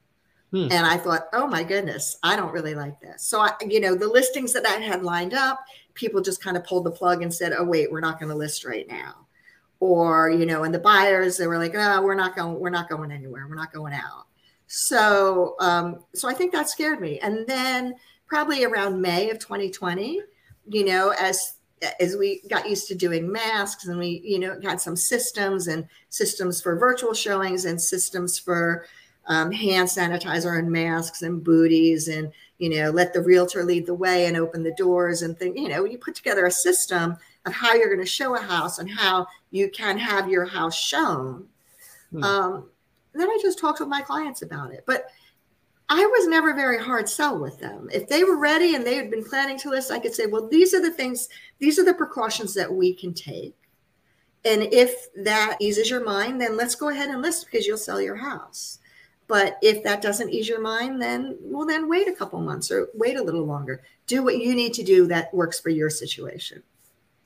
Hmm. 0.51 0.67
And 0.71 0.85
I 0.85 0.97
thought, 0.97 1.27
oh 1.33 1.45
my 1.45 1.63
goodness, 1.63 2.17
I 2.23 2.35
don't 2.35 2.51
really 2.51 2.73
like 2.73 2.99
this. 2.99 3.23
So 3.23 3.39
I, 3.39 3.51
you 3.67 3.79
know, 3.79 3.93
the 3.93 4.07
listings 4.07 4.51
that 4.53 4.65
I 4.65 4.79
had 4.79 5.03
lined 5.03 5.35
up, 5.35 5.59
people 5.93 6.21
just 6.21 6.41
kind 6.41 6.57
of 6.57 6.63
pulled 6.63 6.85
the 6.85 6.91
plug 6.91 7.21
and 7.21 7.31
said, 7.31 7.53
oh 7.55 7.63
wait, 7.63 7.91
we're 7.91 7.99
not 7.99 8.19
going 8.19 8.29
to 8.29 8.35
list 8.35 8.65
right 8.65 8.87
now 8.87 9.27
or 9.79 10.29
you 10.29 10.45
know 10.45 10.63
and 10.63 10.73
the 10.73 10.79
buyers 10.79 11.37
they 11.37 11.47
were 11.47 11.57
like 11.57 11.73
oh 11.75 12.01
we're 12.01 12.15
not 12.15 12.35
going 12.35 12.59
we're 12.59 12.69
not 12.69 12.89
going 12.89 13.11
anywhere. 13.11 13.47
We're 13.47 13.55
not 13.55 13.73
going 13.73 13.93
out. 13.93 14.25
So 14.67 15.55
um, 15.59 16.03
so 16.13 16.27
i 16.29 16.33
think 16.33 16.51
that 16.53 16.69
scared 16.69 16.99
me. 16.99 17.19
And 17.19 17.47
then 17.47 17.95
probably 18.27 18.63
around 18.63 19.01
may 19.01 19.29
of 19.29 19.39
2020 19.39 20.21
you 20.67 20.85
know 20.85 21.13
as 21.19 21.55
as 21.99 22.15
we 22.17 22.41
got 22.49 22.69
used 22.69 22.87
to 22.87 22.95
doing 22.95 23.31
masks 23.31 23.87
and 23.87 23.97
we 23.97 24.21
you 24.23 24.39
know 24.39 24.59
got 24.59 24.81
some 24.81 24.95
systems 24.95 25.67
and 25.67 25.87
systems 26.09 26.61
for 26.61 26.77
virtual 26.77 27.13
showings 27.13 27.65
and 27.65 27.81
systems 27.81 28.37
for 28.37 28.85
um, 29.27 29.51
hand 29.51 29.87
sanitizer 29.87 30.57
and 30.57 30.71
masks 30.71 31.21
and 31.21 31.43
booties 31.43 32.07
and 32.07 32.31
you 32.57 32.69
know 32.69 32.89
let 32.89 33.13
the 33.13 33.21
realtor 33.21 33.63
lead 33.63 33.85
the 33.85 33.93
way 33.93 34.25
and 34.25 34.35
open 34.35 34.63
the 34.63 34.73
doors 34.73 35.21
and 35.21 35.37
think 35.37 35.57
you 35.57 35.69
know 35.69 35.85
you 35.85 35.97
put 35.97 36.15
together 36.15 36.45
a 36.45 36.51
system 36.51 37.15
of 37.45 37.53
how 37.53 37.73
you're 37.73 37.93
going 37.93 38.05
to 38.05 38.05
show 38.05 38.35
a 38.35 38.41
house 38.41 38.79
and 38.79 38.89
how 38.89 39.27
you 39.51 39.69
can 39.69 39.97
have 39.97 40.29
your 40.29 40.45
house 40.45 40.77
shown. 40.77 41.47
Hmm. 42.11 42.23
Um, 42.23 42.69
then 43.13 43.29
I 43.29 43.39
just 43.41 43.59
talked 43.59 43.79
with 43.79 43.89
my 43.89 44.01
clients 44.01 44.41
about 44.41 44.71
it. 44.71 44.83
But 44.85 45.07
I 45.89 46.05
was 46.05 46.27
never 46.27 46.53
very 46.53 46.77
hard 46.77 47.09
sell 47.09 47.39
with 47.39 47.59
them. 47.59 47.89
If 47.91 48.07
they 48.07 48.23
were 48.23 48.37
ready 48.37 48.75
and 48.75 48.85
they 48.85 48.95
had 48.95 49.09
been 49.09 49.23
planning 49.23 49.57
to 49.59 49.69
list, 49.69 49.89
I 49.89 49.99
could 49.99 50.13
say, 50.13 50.27
well, 50.27 50.47
these 50.47 50.73
are 50.75 50.81
the 50.81 50.91
things, 50.91 51.29
these 51.57 51.79
are 51.79 51.85
the 51.85 51.95
precautions 51.95 52.53
that 52.53 52.71
we 52.71 52.93
can 52.93 53.13
take. 53.13 53.55
And 54.45 54.63
if 54.71 55.11
that 55.15 55.57
eases 55.59 55.89
your 55.89 56.03
mind, 56.03 56.39
then 56.39 56.55
let's 56.55 56.75
go 56.75 56.89
ahead 56.89 57.09
and 57.09 57.21
list 57.21 57.45
because 57.45 57.65
you'll 57.65 57.77
sell 57.77 57.99
your 57.99 58.15
house. 58.15 58.79
But 59.27 59.57
if 59.61 59.83
that 59.83 60.01
doesn't 60.01 60.29
ease 60.29 60.47
your 60.47 60.61
mind, 60.61 61.01
then 61.01 61.37
well, 61.41 61.65
then 61.65 61.89
wait 61.89 62.07
a 62.07 62.13
couple 62.13 62.39
months 62.39 62.71
or 62.71 62.87
wait 62.93 63.17
a 63.17 63.23
little 63.23 63.45
longer. 63.45 63.81
Do 64.07 64.23
what 64.23 64.39
you 64.39 64.55
need 64.55 64.73
to 64.75 64.83
do 64.83 65.07
that 65.07 65.33
works 65.33 65.59
for 65.59 65.69
your 65.69 65.89
situation. 65.89 66.63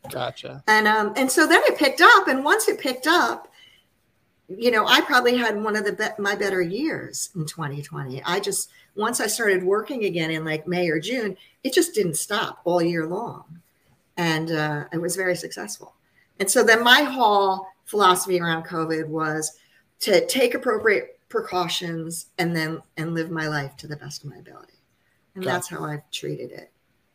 Gotcha. 0.10 0.64
And 0.68 0.88
um 0.88 1.14
and 1.16 1.32
so 1.32 1.48
then 1.48 1.62
it 1.66 1.78
picked 1.78 2.02
up, 2.02 2.28
and 2.28 2.44
once 2.44 2.68
it 2.68 2.80
picked 2.80 3.08
up, 3.08 3.48
you 4.50 4.72
know, 4.72 4.86
I 4.86 5.02
probably 5.02 5.38
had 5.38 5.62
one 5.62 5.76
of 5.76 5.86
the 5.86 5.94
be- 5.94 6.22
my 6.22 6.36
better 6.36 6.62
years 6.62 7.30
in 7.36 7.46
2020. 7.46 8.22
I 8.24 8.40
just 8.40 8.70
once 8.96 9.20
I 9.20 9.28
started 9.28 9.64
working 9.64 10.06
again 10.06 10.32
in 10.32 10.46
like 10.46 10.68
May 10.68 10.90
or 10.90 11.00
June, 11.00 11.38
it 11.64 11.74
just 11.74 11.96
didn't 11.96 12.18
stop 12.18 12.60
all 12.66 12.82
year 12.82 13.06
long, 13.08 13.62
and 14.18 14.52
uh, 14.52 14.86
it 14.92 14.98
was 14.98 15.16
very 15.16 15.36
successful. 15.36 15.96
And 16.40 16.50
so 16.50 16.64
then 16.64 16.84
my 16.84 17.04
whole 17.04 17.68
philosophy 17.86 18.40
around 18.40 18.66
COVID 18.66 19.08
was 19.08 19.58
to 20.02 20.26
take 20.28 20.54
appropriate 20.54 21.20
precautions 21.30 22.28
and 22.38 22.56
then 22.56 22.82
and 22.98 23.14
live 23.14 23.32
my 23.32 23.48
life 23.48 23.78
to 23.78 23.88
the 23.88 23.96
best 23.96 24.24
of 24.24 24.30
my 24.30 24.38
ability. 24.38 24.74
And 25.36 25.44
Gotcha. 25.44 25.54
that's 25.54 25.68
how 25.70 25.86
I've 25.86 26.10
treated 26.12 26.52
it. 26.52 26.73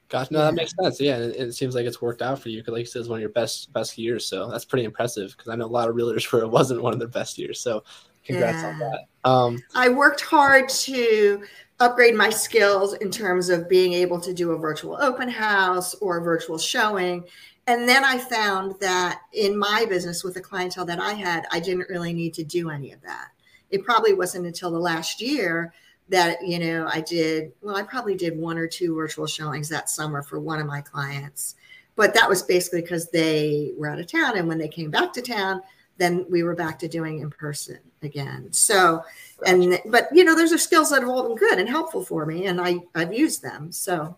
Gosh, 0.09 0.31
no, 0.31 0.39
that 0.39 0.55
makes 0.55 0.73
sense. 0.81 1.01
Yeah, 1.01 1.17
and 1.17 1.35
it, 1.35 1.55
seems 1.55 1.75
like 1.75 1.85
it's 1.85 2.01
worked 2.01 2.23
out 2.23 2.39
for 2.39 2.49
you 2.49 2.61
because, 2.61 2.73
like 2.73 2.81
you 2.81 2.87
said, 2.87 3.01
it's 3.01 3.09
one 3.09 3.19
of 3.19 3.21
your 3.21 3.31
best 3.31 3.73
best 3.73 3.99
years. 3.99 4.25
So 4.25 4.51
that's 4.51 4.65
pretty 4.65 4.85
impressive. 4.85 5.35
Because 5.37 5.49
I 5.49 5.57
know 5.57 5.67
a 5.67 5.69
lot 5.69 5.89
of 5.89 5.95
realtors 5.95 6.25
where 6.33 6.43
it 6.43 6.49
wasn't 6.49 6.83
one 6.83 6.93
of 6.93 6.99
their 6.99 7.09
best 7.09 7.37
years. 7.39 7.61
So 7.61 7.85
congrats 8.25 8.65
on 8.65 8.79
that. 8.79 9.01
Um, 9.25 9.63
I 9.75 9.91
worked 9.91 10.23
hard 10.23 10.69
to 10.71 11.43
upgrade 11.81 12.15
my 12.15 12.31
skills 12.31 12.95
in 12.95 13.11
terms 13.11 13.51
of 13.51 13.69
being 13.69 13.93
able 13.93 14.21
to 14.21 14.33
do 14.33 14.53
a 14.53 14.59
virtual 14.59 14.97
open 15.01 15.29
house 15.29 15.95
or 15.97 16.19
a 16.19 16.23
virtual 16.23 16.59
showing. 16.59 17.25
And 17.67 17.87
then 17.87 18.03
I 18.03 18.17
found 18.17 18.77
that 18.81 19.21
in 19.35 19.57
my 19.57 19.85
business 19.87 20.25
with 20.25 20.35
the 20.35 20.41
clientele 20.41 20.87
that 20.87 21.01
I 21.01 21.13
had, 21.13 21.47
I 21.53 21.61
didn't 21.61 21.91
really 21.91 22.15
need 22.15 22.33
to 22.35 22.45
do 22.45 22.71
any 22.71 22.93
of 22.93 23.03
that. 23.03 23.29
It 23.71 23.85
probably 23.85 24.15
wasn't 24.15 24.47
until 24.47 24.71
the 24.71 24.79
last 24.79 25.21
year 25.21 25.75
that, 26.09 26.47
you 26.47 26.59
know, 26.59 26.89
I 26.91 27.01
did, 27.01 27.53
well, 27.63 27.77
I 27.77 27.83
probably 27.83 28.15
did 28.15 28.39
one 28.39 28.59
or 28.59 28.67
two 28.67 28.95
virtual 28.95 29.27
showings 29.27 29.69
that 29.69 29.91
summer 29.91 30.23
for 30.23 30.41
one 30.41 30.61
of 30.61 30.67
my 30.67 30.81
clients. 30.81 31.57
But 31.97 32.15
that 32.15 32.29
was 32.29 32.43
basically 32.43 32.83
because 32.83 33.11
they 33.11 33.73
were 33.77 33.89
out 33.89 33.99
of 33.99 34.11
town. 34.11 34.39
And 34.39 34.49
when 34.49 34.59
they 34.59 34.69
came 34.69 34.91
back 34.91 35.13
to 35.15 35.23
town, 35.23 35.63
then 35.97 36.25
we 36.31 36.45
were 36.45 36.55
back 36.55 36.79
to 36.79 36.89
doing 36.89 37.21
in 37.21 37.31
person 37.31 37.79
again. 38.03 38.53
So, 38.53 39.03
and 39.47 39.79
but 39.87 40.09
you 40.13 40.25
know 40.25 40.35
those 40.35 40.53
are 40.53 40.59
skills 40.59 40.91
that 40.91 41.01
have 41.01 41.11
all 41.11 41.29
been 41.29 41.37
good 41.37 41.59
and 41.59 41.69
helpful 41.69 42.05
for 42.05 42.27
me 42.27 42.47
and 42.47 42.61
i 42.61 42.79
i've 42.95 43.13
used 43.13 43.43
them 43.43 43.71
so 43.71 44.17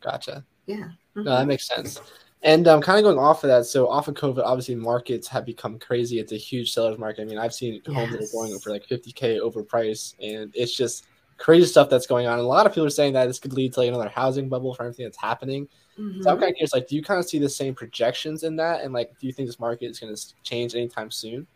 gotcha. 0.00 0.44
yeah 0.66 0.88
No, 1.14 1.24
that 1.24 1.46
makes 1.46 1.66
sense. 1.66 2.00
And 2.42 2.68
um, 2.68 2.80
kind 2.80 2.98
of 2.98 3.02
going 3.02 3.18
off 3.18 3.42
of 3.42 3.48
that, 3.48 3.64
so 3.64 3.88
off 3.88 4.08
of 4.08 4.14
COVID, 4.14 4.42
obviously 4.44 4.76
markets 4.76 5.26
have 5.28 5.44
become 5.44 5.78
crazy. 5.78 6.20
It's 6.20 6.32
a 6.32 6.36
huge 6.36 6.72
seller's 6.72 6.98
market. 6.98 7.22
I 7.22 7.24
mean, 7.24 7.38
I've 7.38 7.54
seen 7.54 7.82
homes 7.86 8.12
that 8.12 8.22
are 8.22 8.32
going 8.32 8.56
for 8.60 8.70
like 8.70 8.86
50k 8.86 9.40
overpriced, 9.40 10.14
and 10.20 10.54
it's 10.54 10.76
just 10.76 11.06
crazy 11.38 11.66
stuff 11.66 11.88
that's 11.90 12.06
going 12.06 12.26
on. 12.26 12.34
And 12.34 12.42
a 12.42 12.46
lot 12.46 12.66
of 12.66 12.72
people 12.72 12.86
are 12.86 12.90
saying 12.90 13.12
that 13.14 13.26
this 13.26 13.38
could 13.38 13.52
lead 13.52 13.72
to 13.74 13.80
like 13.80 13.88
another 13.88 14.08
housing 14.08 14.48
bubble 14.48 14.74
for 14.74 14.84
everything 14.84 15.04
that's 15.06 15.18
happening. 15.18 15.68
So 15.96 16.30
I'm 16.30 16.36
Mhm. 16.36 16.40
kind 16.40 16.50
of 16.50 16.56
curious, 16.56 16.72
like, 16.72 16.88
do 16.88 16.96
you 16.96 17.02
kind 17.02 17.18
of 17.20 17.28
see 17.28 17.38
the 17.38 17.48
same 17.48 17.74
projections 17.74 18.42
in 18.42 18.56
that, 18.56 18.82
and 18.82 18.92
like, 18.92 19.18
do 19.18 19.26
you 19.26 19.32
think 19.32 19.48
this 19.48 19.60
market 19.60 19.86
is 19.86 19.98
going 19.98 20.14
to 20.14 20.22
change 20.42 20.74
anytime 20.74 21.10
soon? 21.10 21.46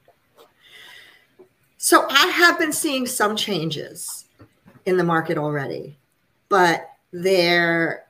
so 1.82 2.06
i 2.10 2.26
have 2.26 2.58
been 2.58 2.74
seeing 2.74 3.06
some 3.06 3.34
changes 3.34 4.26
in 4.84 4.98
the 4.98 5.02
market 5.04 5.38
already 5.38 5.98
but 6.50 6.90
they're 7.10 8.04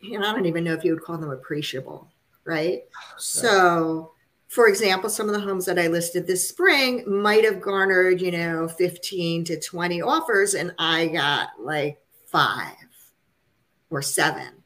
you 0.00 0.18
know 0.18 0.28
i 0.28 0.32
don't 0.34 0.46
even 0.46 0.64
know 0.64 0.72
if 0.74 0.82
you 0.84 0.92
would 0.92 1.02
call 1.04 1.16
them 1.16 1.30
appreciable 1.30 2.08
right 2.44 2.82
so 3.16 4.11
for 4.52 4.68
example 4.68 5.08
some 5.08 5.28
of 5.28 5.34
the 5.34 5.40
homes 5.40 5.64
that 5.64 5.78
i 5.78 5.86
listed 5.86 6.26
this 6.26 6.48
spring 6.48 7.02
might 7.06 7.44
have 7.44 7.60
garnered 7.60 8.20
you 8.20 8.30
know 8.30 8.68
15 8.68 9.44
to 9.44 9.58
20 9.58 10.02
offers 10.02 10.54
and 10.54 10.74
i 10.78 11.08
got 11.08 11.48
like 11.58 11.98
five 12.26 12.76
or 13.90 14.02
seven 14.02 14.62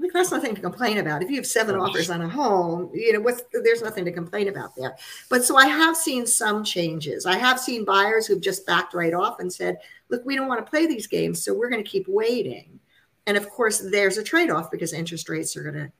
like 0.00 0.12
that's 0.12 0.30
nothing 0.30 0.54
to 0.54 0.60
complain 0.62 0.96
about. 0.96 1.22
If 1.22 1.28
you 1.28 1.36
have 1.36 1.46
seven 1.46 1.76
Right. 1.76 1.88
offers 1.88 2.08
on 2.08 2.22
a 2.22 2.28
home, 2.28 2.90
you 2.94 3.12
know 3.12 3.20
what's 3.20 3.42
there's 3.52 3.82
nothing 3.82 4.06
to 4.06 4.12
complain 4.12 4.48
about 4.48 4.74
there. 4.74 4.96
But 5.28 5.44
so 5.44 5.56
I 5.56 5.66
have 5.66 5.94
seen 5.94 6.26
some 6.26 6.64
changes. 6.64 7.26
I 7.26 7.36
have 7.36 7.60
seen 7.60 7.84
buyers 7.84 8.26
who've 8.26 8.40
just 8.40 8.66
backed 8.66 8.94
right 8.94 9.12
off 9.12 9.40
and 9.40 9.52
said, 9.52 9.76
"Look, 10.08 10.24
we 10.24 10.36
don't 10.36 10.48
want 10.48 10.64
to 10.64 10.70
play 10.70 10.86
these 10.86 11.06
games, 11.06 11.44
so 11.44 11.52
we're 11.52 11.68
going 11.68 11.84
to 11.84 11.90
keep 11.90 12.08
waiting." 12.08 12.80
And 13.26 13.36
of 13.36 13.50
course, 13.50 13.78
there's 13.78 14.16
a 14.16 14.24
trade-off 14.24 14.70
because 14.70 14.94
interest 14.94 15.28
rates 15.28 15.54
are 15.54 15.62
going 15.62 15.74
to 15.74 15.92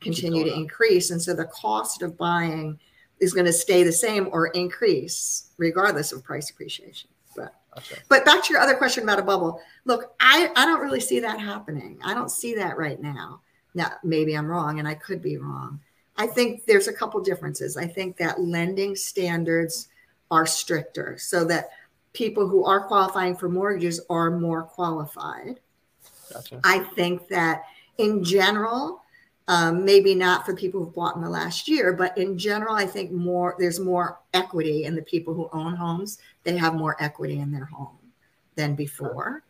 continue 0.00 0.44
to 0.44 0.54
increase, 0.54 1.10
and 1.10 1.20
so 1.20 1.34
the 1.34 1.46
cost 1.46 2.02
of 2.02 2.16
buying 2.16 2.78
is 3.20 3.32
going 3.32 3.46
to 3.46 3.52
stay 3.52 3.82
the 3.82 3.92
same 3.92 4.28
or 4.32 4.48
increase 4.48 5.50
regardless 5.58 6.12
of 6.12 6.22
price 6.22 6.50
appreciation. 6.50 7.08
But 7.34 7.54
Gotcha. 7.74 7.96
but 8.08 8.24
back 8.24 8.42
to 8.44 8.52
your 8.52 8.62
other 8.62 8.74
question 8.74 9.02
about 9.02 9.18
a 9.18 9.22
bubble. 9.22 9.60
Look, 9.84 10.14
I, 10.20 10.50
I 10.56 10.66
don't 10.66 10.80
really 10.80 11.00
see 11.00 11.20
that 11.20 11.40
happening. 11.40 11.98
I 12.04 12.14
don't 12.14 12.30
see 12.30 12.54
that 12.56 12.76
right 12.76 13.00
now. 13.00 13.40
Now, 13.74 13.92
maybe 14.02 14.36
I'm 14.36 14.46
wrong, 14.46 14.78
and 14.78 14.88
I 14.88 14.94
could 14.94 15.20
be 15.20 15.36
wrong. 15.36 15.80
I 16.16 16.26
think 16.26 16.64
there's 16.64 16.88
a 16.88 16.92
couple 16.92 17.20
differences. 17.20 17.76
I 17.76 17.86
think 17.86 18.16
that 18.16 18.40
lending 18.40 18.96
standards 18.96 19.88
are 20.30 20.46
stricter 20.46 21.16
so 21.18 21.44
that 21.44 21.68
people 22.14 22.48
who 22.48 22.64
are 22.64 22.86
qualifying 22.86 23.36
for 23.36 23.48
mortgages 23.48 24.00
are 24.08 24.30
more 24.30 24.62
qualified. 24.62 25.60
Gotcha. 26.32 26.60
I 26.64 26.80
think 26.96 27.28
that 27.28 27.64
in 27.98 28.24
general, 28.24 29.02
um, 29.48 29.84
maybe 29.84 30.14
not 30.14 30.44
for 30.44 30.54
people 30.54 30.84
who've 30.84 30.94
bought 30.94 31.16
in 31.16 31.22
the 31.22 31.30
last 31.30 31.68
year, 31.68 31.92
but 31.92 32.16
in 32.18 32.36
general, 32.36 32.74
I 32.74 32.86
think 32.86 33.12
more 33.12 33.54
there's 33.58 33.78
more 33.78 34.18
equity 34.34 34.84
in 34.84 34.96
the 34.96 35.02
people 35.02 35.34
who 35.34 35.48
own 35.52 35.76
homes. 35.76 36.18
They 36.42 36.56
have 36.56 36.74
more 36.74 36.96
equity 37.00 37.38
in 37.38 37.52
their 37.52 37.66
home 37.66 37.98
than 38.56 38.74
before. 38.74 39.44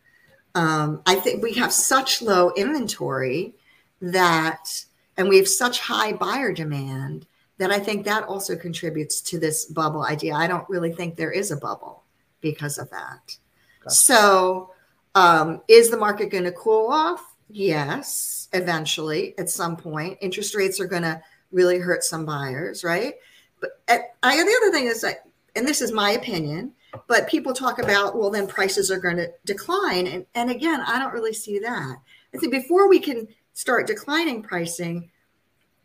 Um, 0.53 1.01
I 1.05 1.15
think 1.15 1.41
we 1.41 1.53
have 1.53 1.73
such 1.73 2.21
low 2.21 2.51
inventory 2.55 3.55
that, 4.01 4.85
and 5.17 5.29
we 5.29 5.37
have 5.37 5.47
such 5.47 5.79
high 5.79 6.13
buyer 6.13 6.51
demand 6.51 7.25
that 7.57 7.71
I 7.71 7.79
think 7.79 8.05
that 8.05 8.23
also 8.23 8.55
contributes 8.55 9.19
to 9.21 9.39
this 9.39 9.65
bubble 9.65 10.03
idea. 10.03 10.35
I 10.35 10.47
don't 10.47 10.69
really 10.69 10.91
think 10.91 11.15
there 11.15 11.31
is 11.31 11.51
a 11.51 11.57
bubble 11.57 12.03
because 12.41 12.77
of 12.77 12.89
that. 12.91 13.35
Gotcha. 13.83 13.95
So, 13.95 14.71
um, 15.15 15.61
is 15.67 15.89
the 15.89 15.97
market 15.97 16.29
going 16.29 16.43
to 16.43 16.51
cool 16.51 16.91
off? 16.91 17.35
Yes, 17.49 18.49
eventually, 18.53 19.37
at 19.37 19.49
some 19.49 19.77
point. 19.77 20.17
Interest 20.21 20.55
rates 20.55 20.79
are 20.79 20.85
going 20.87 21.03
to 21.03 21.21
really 21.51 21.79
hurt 21.79 22.03
some 22.03 22.25
buyers, 22.25 22.83
right? 22.83 23.15
But 23.59 23.81
at, 23.87 24.15
I, 24.23 24.35
the 24.35 24.59
other 24.61 24.71
thing 24.71 24.87
is 24.87 25.01
that, 25.01 25.25
and 25.55 25.67
this 25.67 25.81
is 25.81 25.91
my 25.91 26.11
opinion, 26.11 26.73
but 27.07 27.27
people 27.27 27.53
talk 27.53 27.79
about, 27.79 28.17
well, 28.17 28.29
then 28.29 28.47
prices 28.47 28.91
are 28.91 28.99
going 28.99 29.17
to 29.17 29.31
decline. 29.45 30.07
And, 30.07 30.25
and 30.35 30.49
again, 30.49 30.81
I 30.81 30.99
don't 30.99 31.13
really 31.13 31.33
see 31.33 31.59
that. 31.59 31.97
I 32.33 32.37
think 32.37 32.51
before 32.51 32.89
we 32.89 32.99
can 32.99 33.27
start 33.53 33.87
declining 33.87 34.43
pricing, 34.43 35.09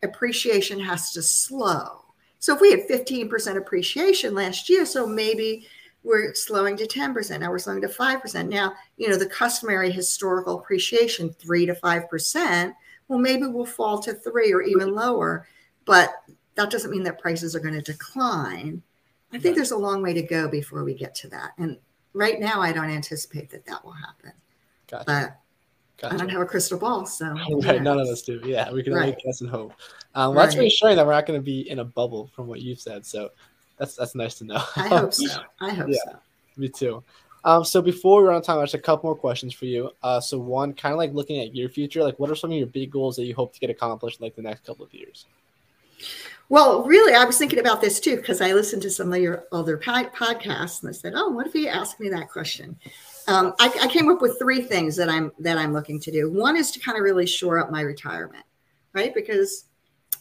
appreciation 0.02 0.80
has 0.80 1.12
to 1.12 1.22
slow. 1.22 2.04
So 2.38 2.54
if 2.54 2.60
we 2.60 2.72
had 2.72 2.88
15% 2.88 3.56
appreciation 3.56 4.34
last 4.34 4.68
year, 4.68 4.84
so 4.84 5.06
maybe 5.06 5.66
we're 6.04 6.34
slowing 6.34 6.76
to 6.76 6.86
10%. 6.86 7.40
Now 7.40 7.50
we're 7.50 7.58
slowing 7.58 7.80
to 7.82 7.88
5%. 7.88 8.48
Now, 8.48 8.74
you 8.96 9.08
know, 9.08 9.16
the 9.16 9.26
customary 9.26 9.90
historical 9.90 10.58
appreciation, 10.58 11.32
3 11.32 11.66
to 11.66 11.74
5%, 11.74 12.74
well, 13.08 13.18
maybe 13.18 13.46
we'll 13.46 13.66
fall 13.66 14.00
to 14.00 14.14
3 14.14 14.52
or 14.52 14.62
even 14.62 14.94
lower, 14.94 15.46
but 15.84 16.10
that 16.54 16.70
doesn't 16.70 16.90
mean 16.90 17.02
that 17.04 17.20
prices 17.20 17.54
are 17.54 17.60
going 17.60 17.74
to 17.74 17.82
decline. 17.82 18.82
I 19.32 19.38
think 19.38 19.56
there's 19.56 19.70
a 19.70 19.76
long 19.76 20.02
way 20.02 20.12
to 20.12 20.22
go 20.22 20.48
before 20.48 20.84
we 20.84 20.94
get 20.94 21.14
to 21.16 21.28
that. 21.28 21.52
And 21.56 21.78
right 22.12 22.38
now, 22.38 22.60
I 22.60 22.72
don't 22.72 22.90
anticipate 22.90 23.50
that 23.50 23.64
that 23.66 23.84
will 23.84 23.92
happen. 23.92 24.32
Gotcha. 24.88 25.04
But 25.06 26.10
I 26.10 26.16
don't 26.16 26.28
have 26.28 26.42
a 26.42 26.46
crystal 26.46 26.78
ball, 26.78 27.06
so 27.06 27.26
Right, 27.34 27.76
yeah. 27.76 27.78
none 27.78 27.98
of 27.98 28.08
us 28.08 28.22
do. 28.22 28.40
Yeah, 28.44 28.70
we 28.70 28.82
can 28.82 28.92
only 28.92 29.16
guess 29.24 29.40
and 29.40 29.48
hope. 29.48 29.72
Um, 30.14 30.34
well, 30.34 30.44
That's 30.44 30.56
reassuring 30.56 30.96
that 30.96 31.06
we're 31.06 31.12
not 31.12 31.26
going 31.26 31.38
to 31.38 31.44
be 31.44 31.70
in 31.70 31.78
a 31.78 31.84
bubble 31.84 32.26
from 32.34 32.46
what 32.46 32.60
you've 32.60 32.80
said. 32.80 33.06
So 33.06 33.30
that's 33.82 33.96
that's 33.96 34.14
nice 34.14 34.36
to 34.36 34.44
know. 34.44 34.62
I 34.76 34.86
hope 34.88 35.12
so. 35.12 35.42
I 35.60 35.70
hope 35.70 35.88
Yeah. 35.88 35.96
so. 36.04 36.16
Me 36.56 36.68
too. 36.68 37.02
Um, 37.44 37.64
so 37.64 37.82
before 37.82 38.20
we 38.22 38.28
run 38.28 38.36
out 38.36 38.42
of 38.42 38.44
time, 38.46 38.58
I 38.58 38.62
just 38.62 38.72
have 38.74 38.80
a 38.80 38.84
couple 38.84 39.08
more 39.08 39.16
questions 39.16 39.52
for 39.52 39.64
you. 39.64 39.90
Uh, 40.04 40.20
so 40.20 40.38
one, 40.38 40.72
kind 40.74 40.92
of 40.92 40.98
like 40.98 41.12
looking 41.12 41.40
at 41.40 41.56
your 41.56 41.68
future, 41.68 42.00
like 42.04 42.16
what 42.20 42.30
are 42.30 42.36
some 42.36 42.52
of 42.52 42.56
your 42.56 42.68
big 42.68 42.92
goals 42.92 43.16
that 43.16 43.24
you 43.24 43.34
hope 43.34 43.52
to 43.54 43.58
get 43.58 43.68
accomplished 43.70 44.20
like 44.20 44.36
the 44.36 44.42
next 44.42 44.64
couple 44.64 44.84
of 44.84 44.94
years? 44.94 45.26
Well, 46.48 46.84
really, 46.84 47.14
I 47.14 47.24
was 47.24 47.38
thinking 47.38 47.58
about 47.58 47.80
this 47.80 47.98
too 47.98 48.16
because 48.16 48.40
I 48.40 48.52
listened 48.52 48.82
to 48.82 48.90
some 48.90 49.12
of 49.12 49.20
your 49.20 49.46
other 49.50 49.76
po- 49.76 50.10
podcasts 50.14 50.82
and 50.82 50.88
I 50.90 50.92
said, 50.92 51.14
"Oh, 51.16 51.30
what 51.30 51.48
if 51.48 51.54
you 51.56 51.66
asked 51.66 51.98
me 51.98 52.08
that 52.10 52.30
question?" 52.30 52.76
Um, 53.26 53.54
I, 53.58 53.72
I 53.82 53.86
came 53.88 54.08
up 54.08 54.20
with 54.22 54.38
three 54.38 54.60
things 54.62 54.94
that 54.96 55.08
I'm 55.08 55.32
that 55.40 55.58
I'm 55.58 55.72
looking 55.72 55.98
to 56.00 56.12
do. 56.12 56.30
One 56.30 56.56
is 56.56 56.70
to 56.72 56.80
kind 56.80 56.96
of 56.96 57.02
really 57.02 57.26
shore 57.26 57.58
up 57.58 57.70
my 57.72 57.80
retirement, 57.80 58.44
right? 58.92 59.14
Because 59.14 59.64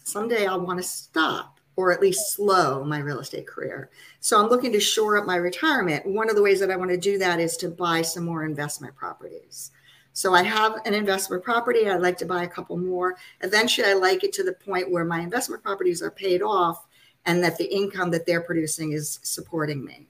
someday 0.04 0.46
I'll 0.46 0.60
want 0.60 0.78
to 0.78 0.84
stop 0.84 1.58
or 1.76 1.92
at 1.92 2.00
least 2.00 2.34
slow 2.34 2.84
my 2.84 2.98
real 2.98 3.20
estate 3.20 3.46
career. 3.46 3.90
So 4.20 4.40
I'm 4.40 4.50
looking 4.50 4.72
to 4.72 4.80
shore 4.80 5.16
up 5.16 5.26
my 5.26 5.36
retirement. 5.36 6.06
One 6.06 6.28
of 6.28 6.36
the 6.36 6.42
ways 6.42 6.60
that 6.60 6.70
I 6.70 6.76
want 6.76 6.90
to 6.90 6.96
do 6.96 7.18
that 7.18 7.40
is 7.40 7.56
to 7.58 7.68
buy 7.68 8.02
some 8.02 8.24
more 8.24 8.44
investment 8.44 8.94
properties. 8.94 9.70
So 10.12 10.34
I 10.34 10.42
have 10.42 10.74
an 10.84 10.92
investment 10.92 11.42
property. 11.42 11.88
I'd 11.88 12.02
like 12.02 12.18
to 12.18 12.26
buy 12.26 12.44
a 12.44 12.48
couple 12.48 12.76
more. 12.76 13.16
Eventually, 13.40 13.88
I 13.88 13.94
like 13.94 14.24
it 14.24 14.32
to 14.34 14.42
the 14.42 14.52
point 14.52 14.90
where 14.90 15.04
my 15.04 15.20
investment 15.20 15.62
properties 15.62 16.02
are 16.02 16.10
paid 16.10 16.42
off 16.42 16.86
and 17.24 17.42
that 17.42 17.56
the 17.56 17.72
income 17.72 18.10
that 18.10 18.26
they're 18.26 18.42
producing 18.42 18.92
is 18.92 19.18
supporting 19.22 19.84
me. 19.84 20.08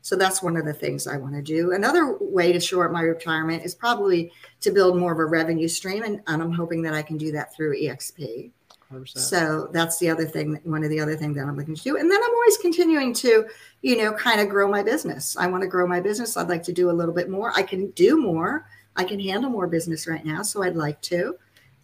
So 0.00 0.16
that's 0.16 0.42
one 0.42 0.56
of 0.56 0.66
the 0.66 0.74
things 0.74 1.06
I 1.06 1.16
want 1.16 1.34
to 1.34 1.40
do. 1.40 1.72
Another 1.72 2.18
way 2.20 2.52
to 2.52 2.60
shore 2.60 2.84
up 2.84 2.92
my 2.92 3.00
retirement 3.00 3.64
is 3.64 3.74
probably 3.74 4.32
to 4.60 4.70
build 4.70 4.98
more 4.98 5.12
of 5.12 5.18
a 5.18 5.24
revenue 5.24 5.68
stream. 5.68 6.02
And, 6.02 6.20
and 6.26 6.42
I'm 6.42 6.52
hoping 6.52 6.82
that 6.82 6.92
I 6.92 7.00
can 7.00 7.16
do 7.16 7.32
that 7.32 7.54
through 7.54 7.80
EXP. 7.80 8.50
100%. 8.94 9.18
So 9.18 9.68
that's 9.72 9.98
the 9.98 10.08
other 10.08 10.24
thing, 10.24 10.60
one 10.64 10.84
of 10.84 10.90
the 10.90 11.00
other 11.00 11.16
things 11.16 11.36
that 11.36 11.46
I'm 11.46 11.56
looking 11.56 11.74
to 11.74 11.82
do. 11.82 11.96
And 11.96 12.10
then 12.10 12.20
I'm 12.22 12.34
always 12.34 12.56
continuing 12.58 13.12
to, 13.14 13.46
you 13.82 13.96
know, 13.98 14.12
kind 14.12 14.40
of 14.40 14.48
grow 14.48 14.68
my 14.68 14.82
business. 14.82 15.36
I 15.36 15.46
want 15.46 15.62
to 15.62 15.68
grow 15.68 15.86
my 15.86 16.00
business. 16.00 16.36
I'd 16.36 16.48
like 16.48 16.62
to 16.64 16.72
do 16.72 16.90
a 16.90 16.92
little 16.92 17.14
bit 17.14 17.28
more. 17.28 17.52
I 17.56 17.62
can 17.62 17.90
do 17.90 18.20
more. 18.20 18.66
I 18.96 19.04
can 19.04 19.20
handle 19.20 19.50
more 19.50 19.66
business 19.66 20.06
right 20.06 20.24
now. 20.24 20.42
So 20.42 20.62
I'd 20.62 20.76
like 20.76 21.00
to. 21.02 21.36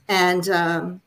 And, 0.08 0.48
um, 0.48 1.00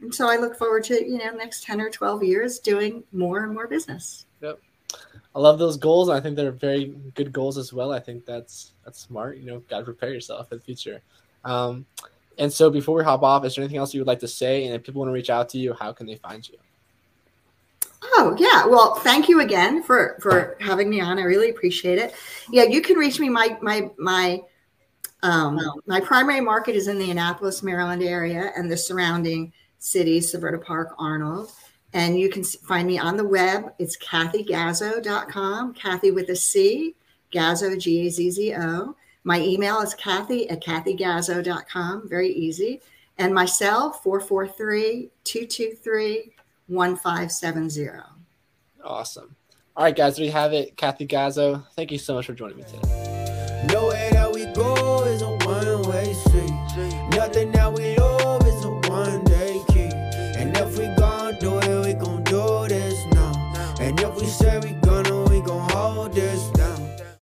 and 0.00 0.14
so 0.14 0.28
I 0.28 0.36
look 0.36 0.56
forward 0.56 0.84
to 0.84 1.04
you 1.04 1.18
know 1.18 1.30
next 1.32 1.62
ten 1.64 1.80
or 1.80 1.90
twelve 1.90 2.22
years 2.22 2.58
doing 2.58 3.04
more 3.12 3.44
and 3.44 3.52
more 3.52 3.66
business. 3.66 4.26
Yep. 4.40 4.58
I 5.34 5.38
love 5.38 5.58
those 5.58 5.76
goals. 5.76 6.08
I 6.08 6.20
think 6.20 6.36
they're 6.36 6.50
very 6.50 6.86
good 7.14 7.32
goals 7.32 7.58
as 7.58 7.72
well. 7.72 7.92
I 7.92 8.00
think 8.00 8.24
that's 8.24 8.72
that's 8.84 8.98
smart. 8.98 9.38
You 9.38 9.46
know, 9.46 9.58
got 9.68 9.80
to 9.80 9.84
prepare 9.84 10.12
yourself 10.12 10.48
for 10.48 10.56
the 10.56 10.62
future. 10.62 11.00
Um, 11.44 11.86
and 12.40 12.50
so 12.50 12.70
before 12.70 12.96
we 12.96 13.04
hop 13.04 13.22
off, 13.22 13.44
is 13.44 13.54
there 13.54 13.62
anything 13.62 13.78
else 13.78 13.92
you 13.92 14.00
would 14.00 14.08
like 14.08 14.18
to 14.20 14.28
say? 14.28 14.64
And 14.64 14.74
if 14.74 14.82
people 14.82 15.00
want 15.00 15.10
to 15.10 15.12
reach 15.12 15.28
out 15.28 15.50
to 15.50 15.58
you, 15.58 15.74
how 15.74 15.92
can 15.92 16.06
they 16.06 16.16
find 16.16 16.48
you? 16.48 16.56
Oh 18.02 18.34
yeah, 18.38 18.66
well, 18.66 18.94
thank 18.94 19.28
you 19.28 19.40
again 19.40 19.82
for 19.82 20.16
for 20.20 20.56
having 20.58 20.88
me 20.88 21.02
on. 21.02 21.18
I 21.18 21.22
really 21.22 21.50
appreciate 21.50 21.98
it. 21.98 22.14
Yeah, 22.50 22.64
you 22.64 22.80
can 22.80 22.96
reach 22.96 23.20
me. 23.20 23.28
My 23.28 23.58
my 23.60 23.90
my 23.98 24.40
um, 25.22 25.60
my 25.86 26.00
primary 26.00 26.40
market 26.40 26.74
is 26.74 26.88
in 26.88 26.98
the 26.98 27.10
Annapolis, 27.10 27.62
Maryland 27.62 28.02
area 28.02 28.52
and 28.56 28.72
the 28.72 28.76
surrounding 28.76 29.52
cities, 29.78 30.34
Severna 30.34 30.64
Park, 30.64 30.94
Arnold. 30.98 31.52
And 31.92 32.18
you 32.18 32.30
can 32.30 32.42
find 32.42 32.86
me 32.86 32.98
on 32.98 33.18
the 33.18 33.24
web. 33.24 33.74
It's 33.78 33.98
kathygazzo.com, 33.98 35.74
Kathy 35.74 36.10
with 36.10 36.30
a 36.30 36.36
C, 36.36 36.94
Gazzo, 37.32 37.78
G 37.78 38.06
A 38.06 38.10
Z 38.10 38.30
Z 38.30 38.54
O. 38.54 38.96
My 39.24 39.40
email 39.40 39.80
is 39.80 39.94
kathy 39.94 40.48
at 40.48 40.62
kathygazzo.com, 40.62 42.08
very 42.08 42.30
easy. 42.32 42.80
And 43.18 43.34
my 43.34 43.44
cell, 43.44 43.92
443 43.92 45.10
223 45.24 46.32
1570. 46.68 47.90
Awesome. 48.82 49.36
All 49.76 49.84
right, 49.84 49.94
guys, 49.94 50.18
we 50.18 50.28
have 50.28 50.52
it. 50.52 50.76
Kathy 50.76 51.06
Gazzo, 51.06 51.64
thank 51.76 51.90
you 51.90 51.98
so 51.98 52.14
much 52.14 52.26
for 52.26 52.32
joining 52.32 52.56
me 52.56 52.64
today. 52.64 53.66
Nowhere 53.70 54.10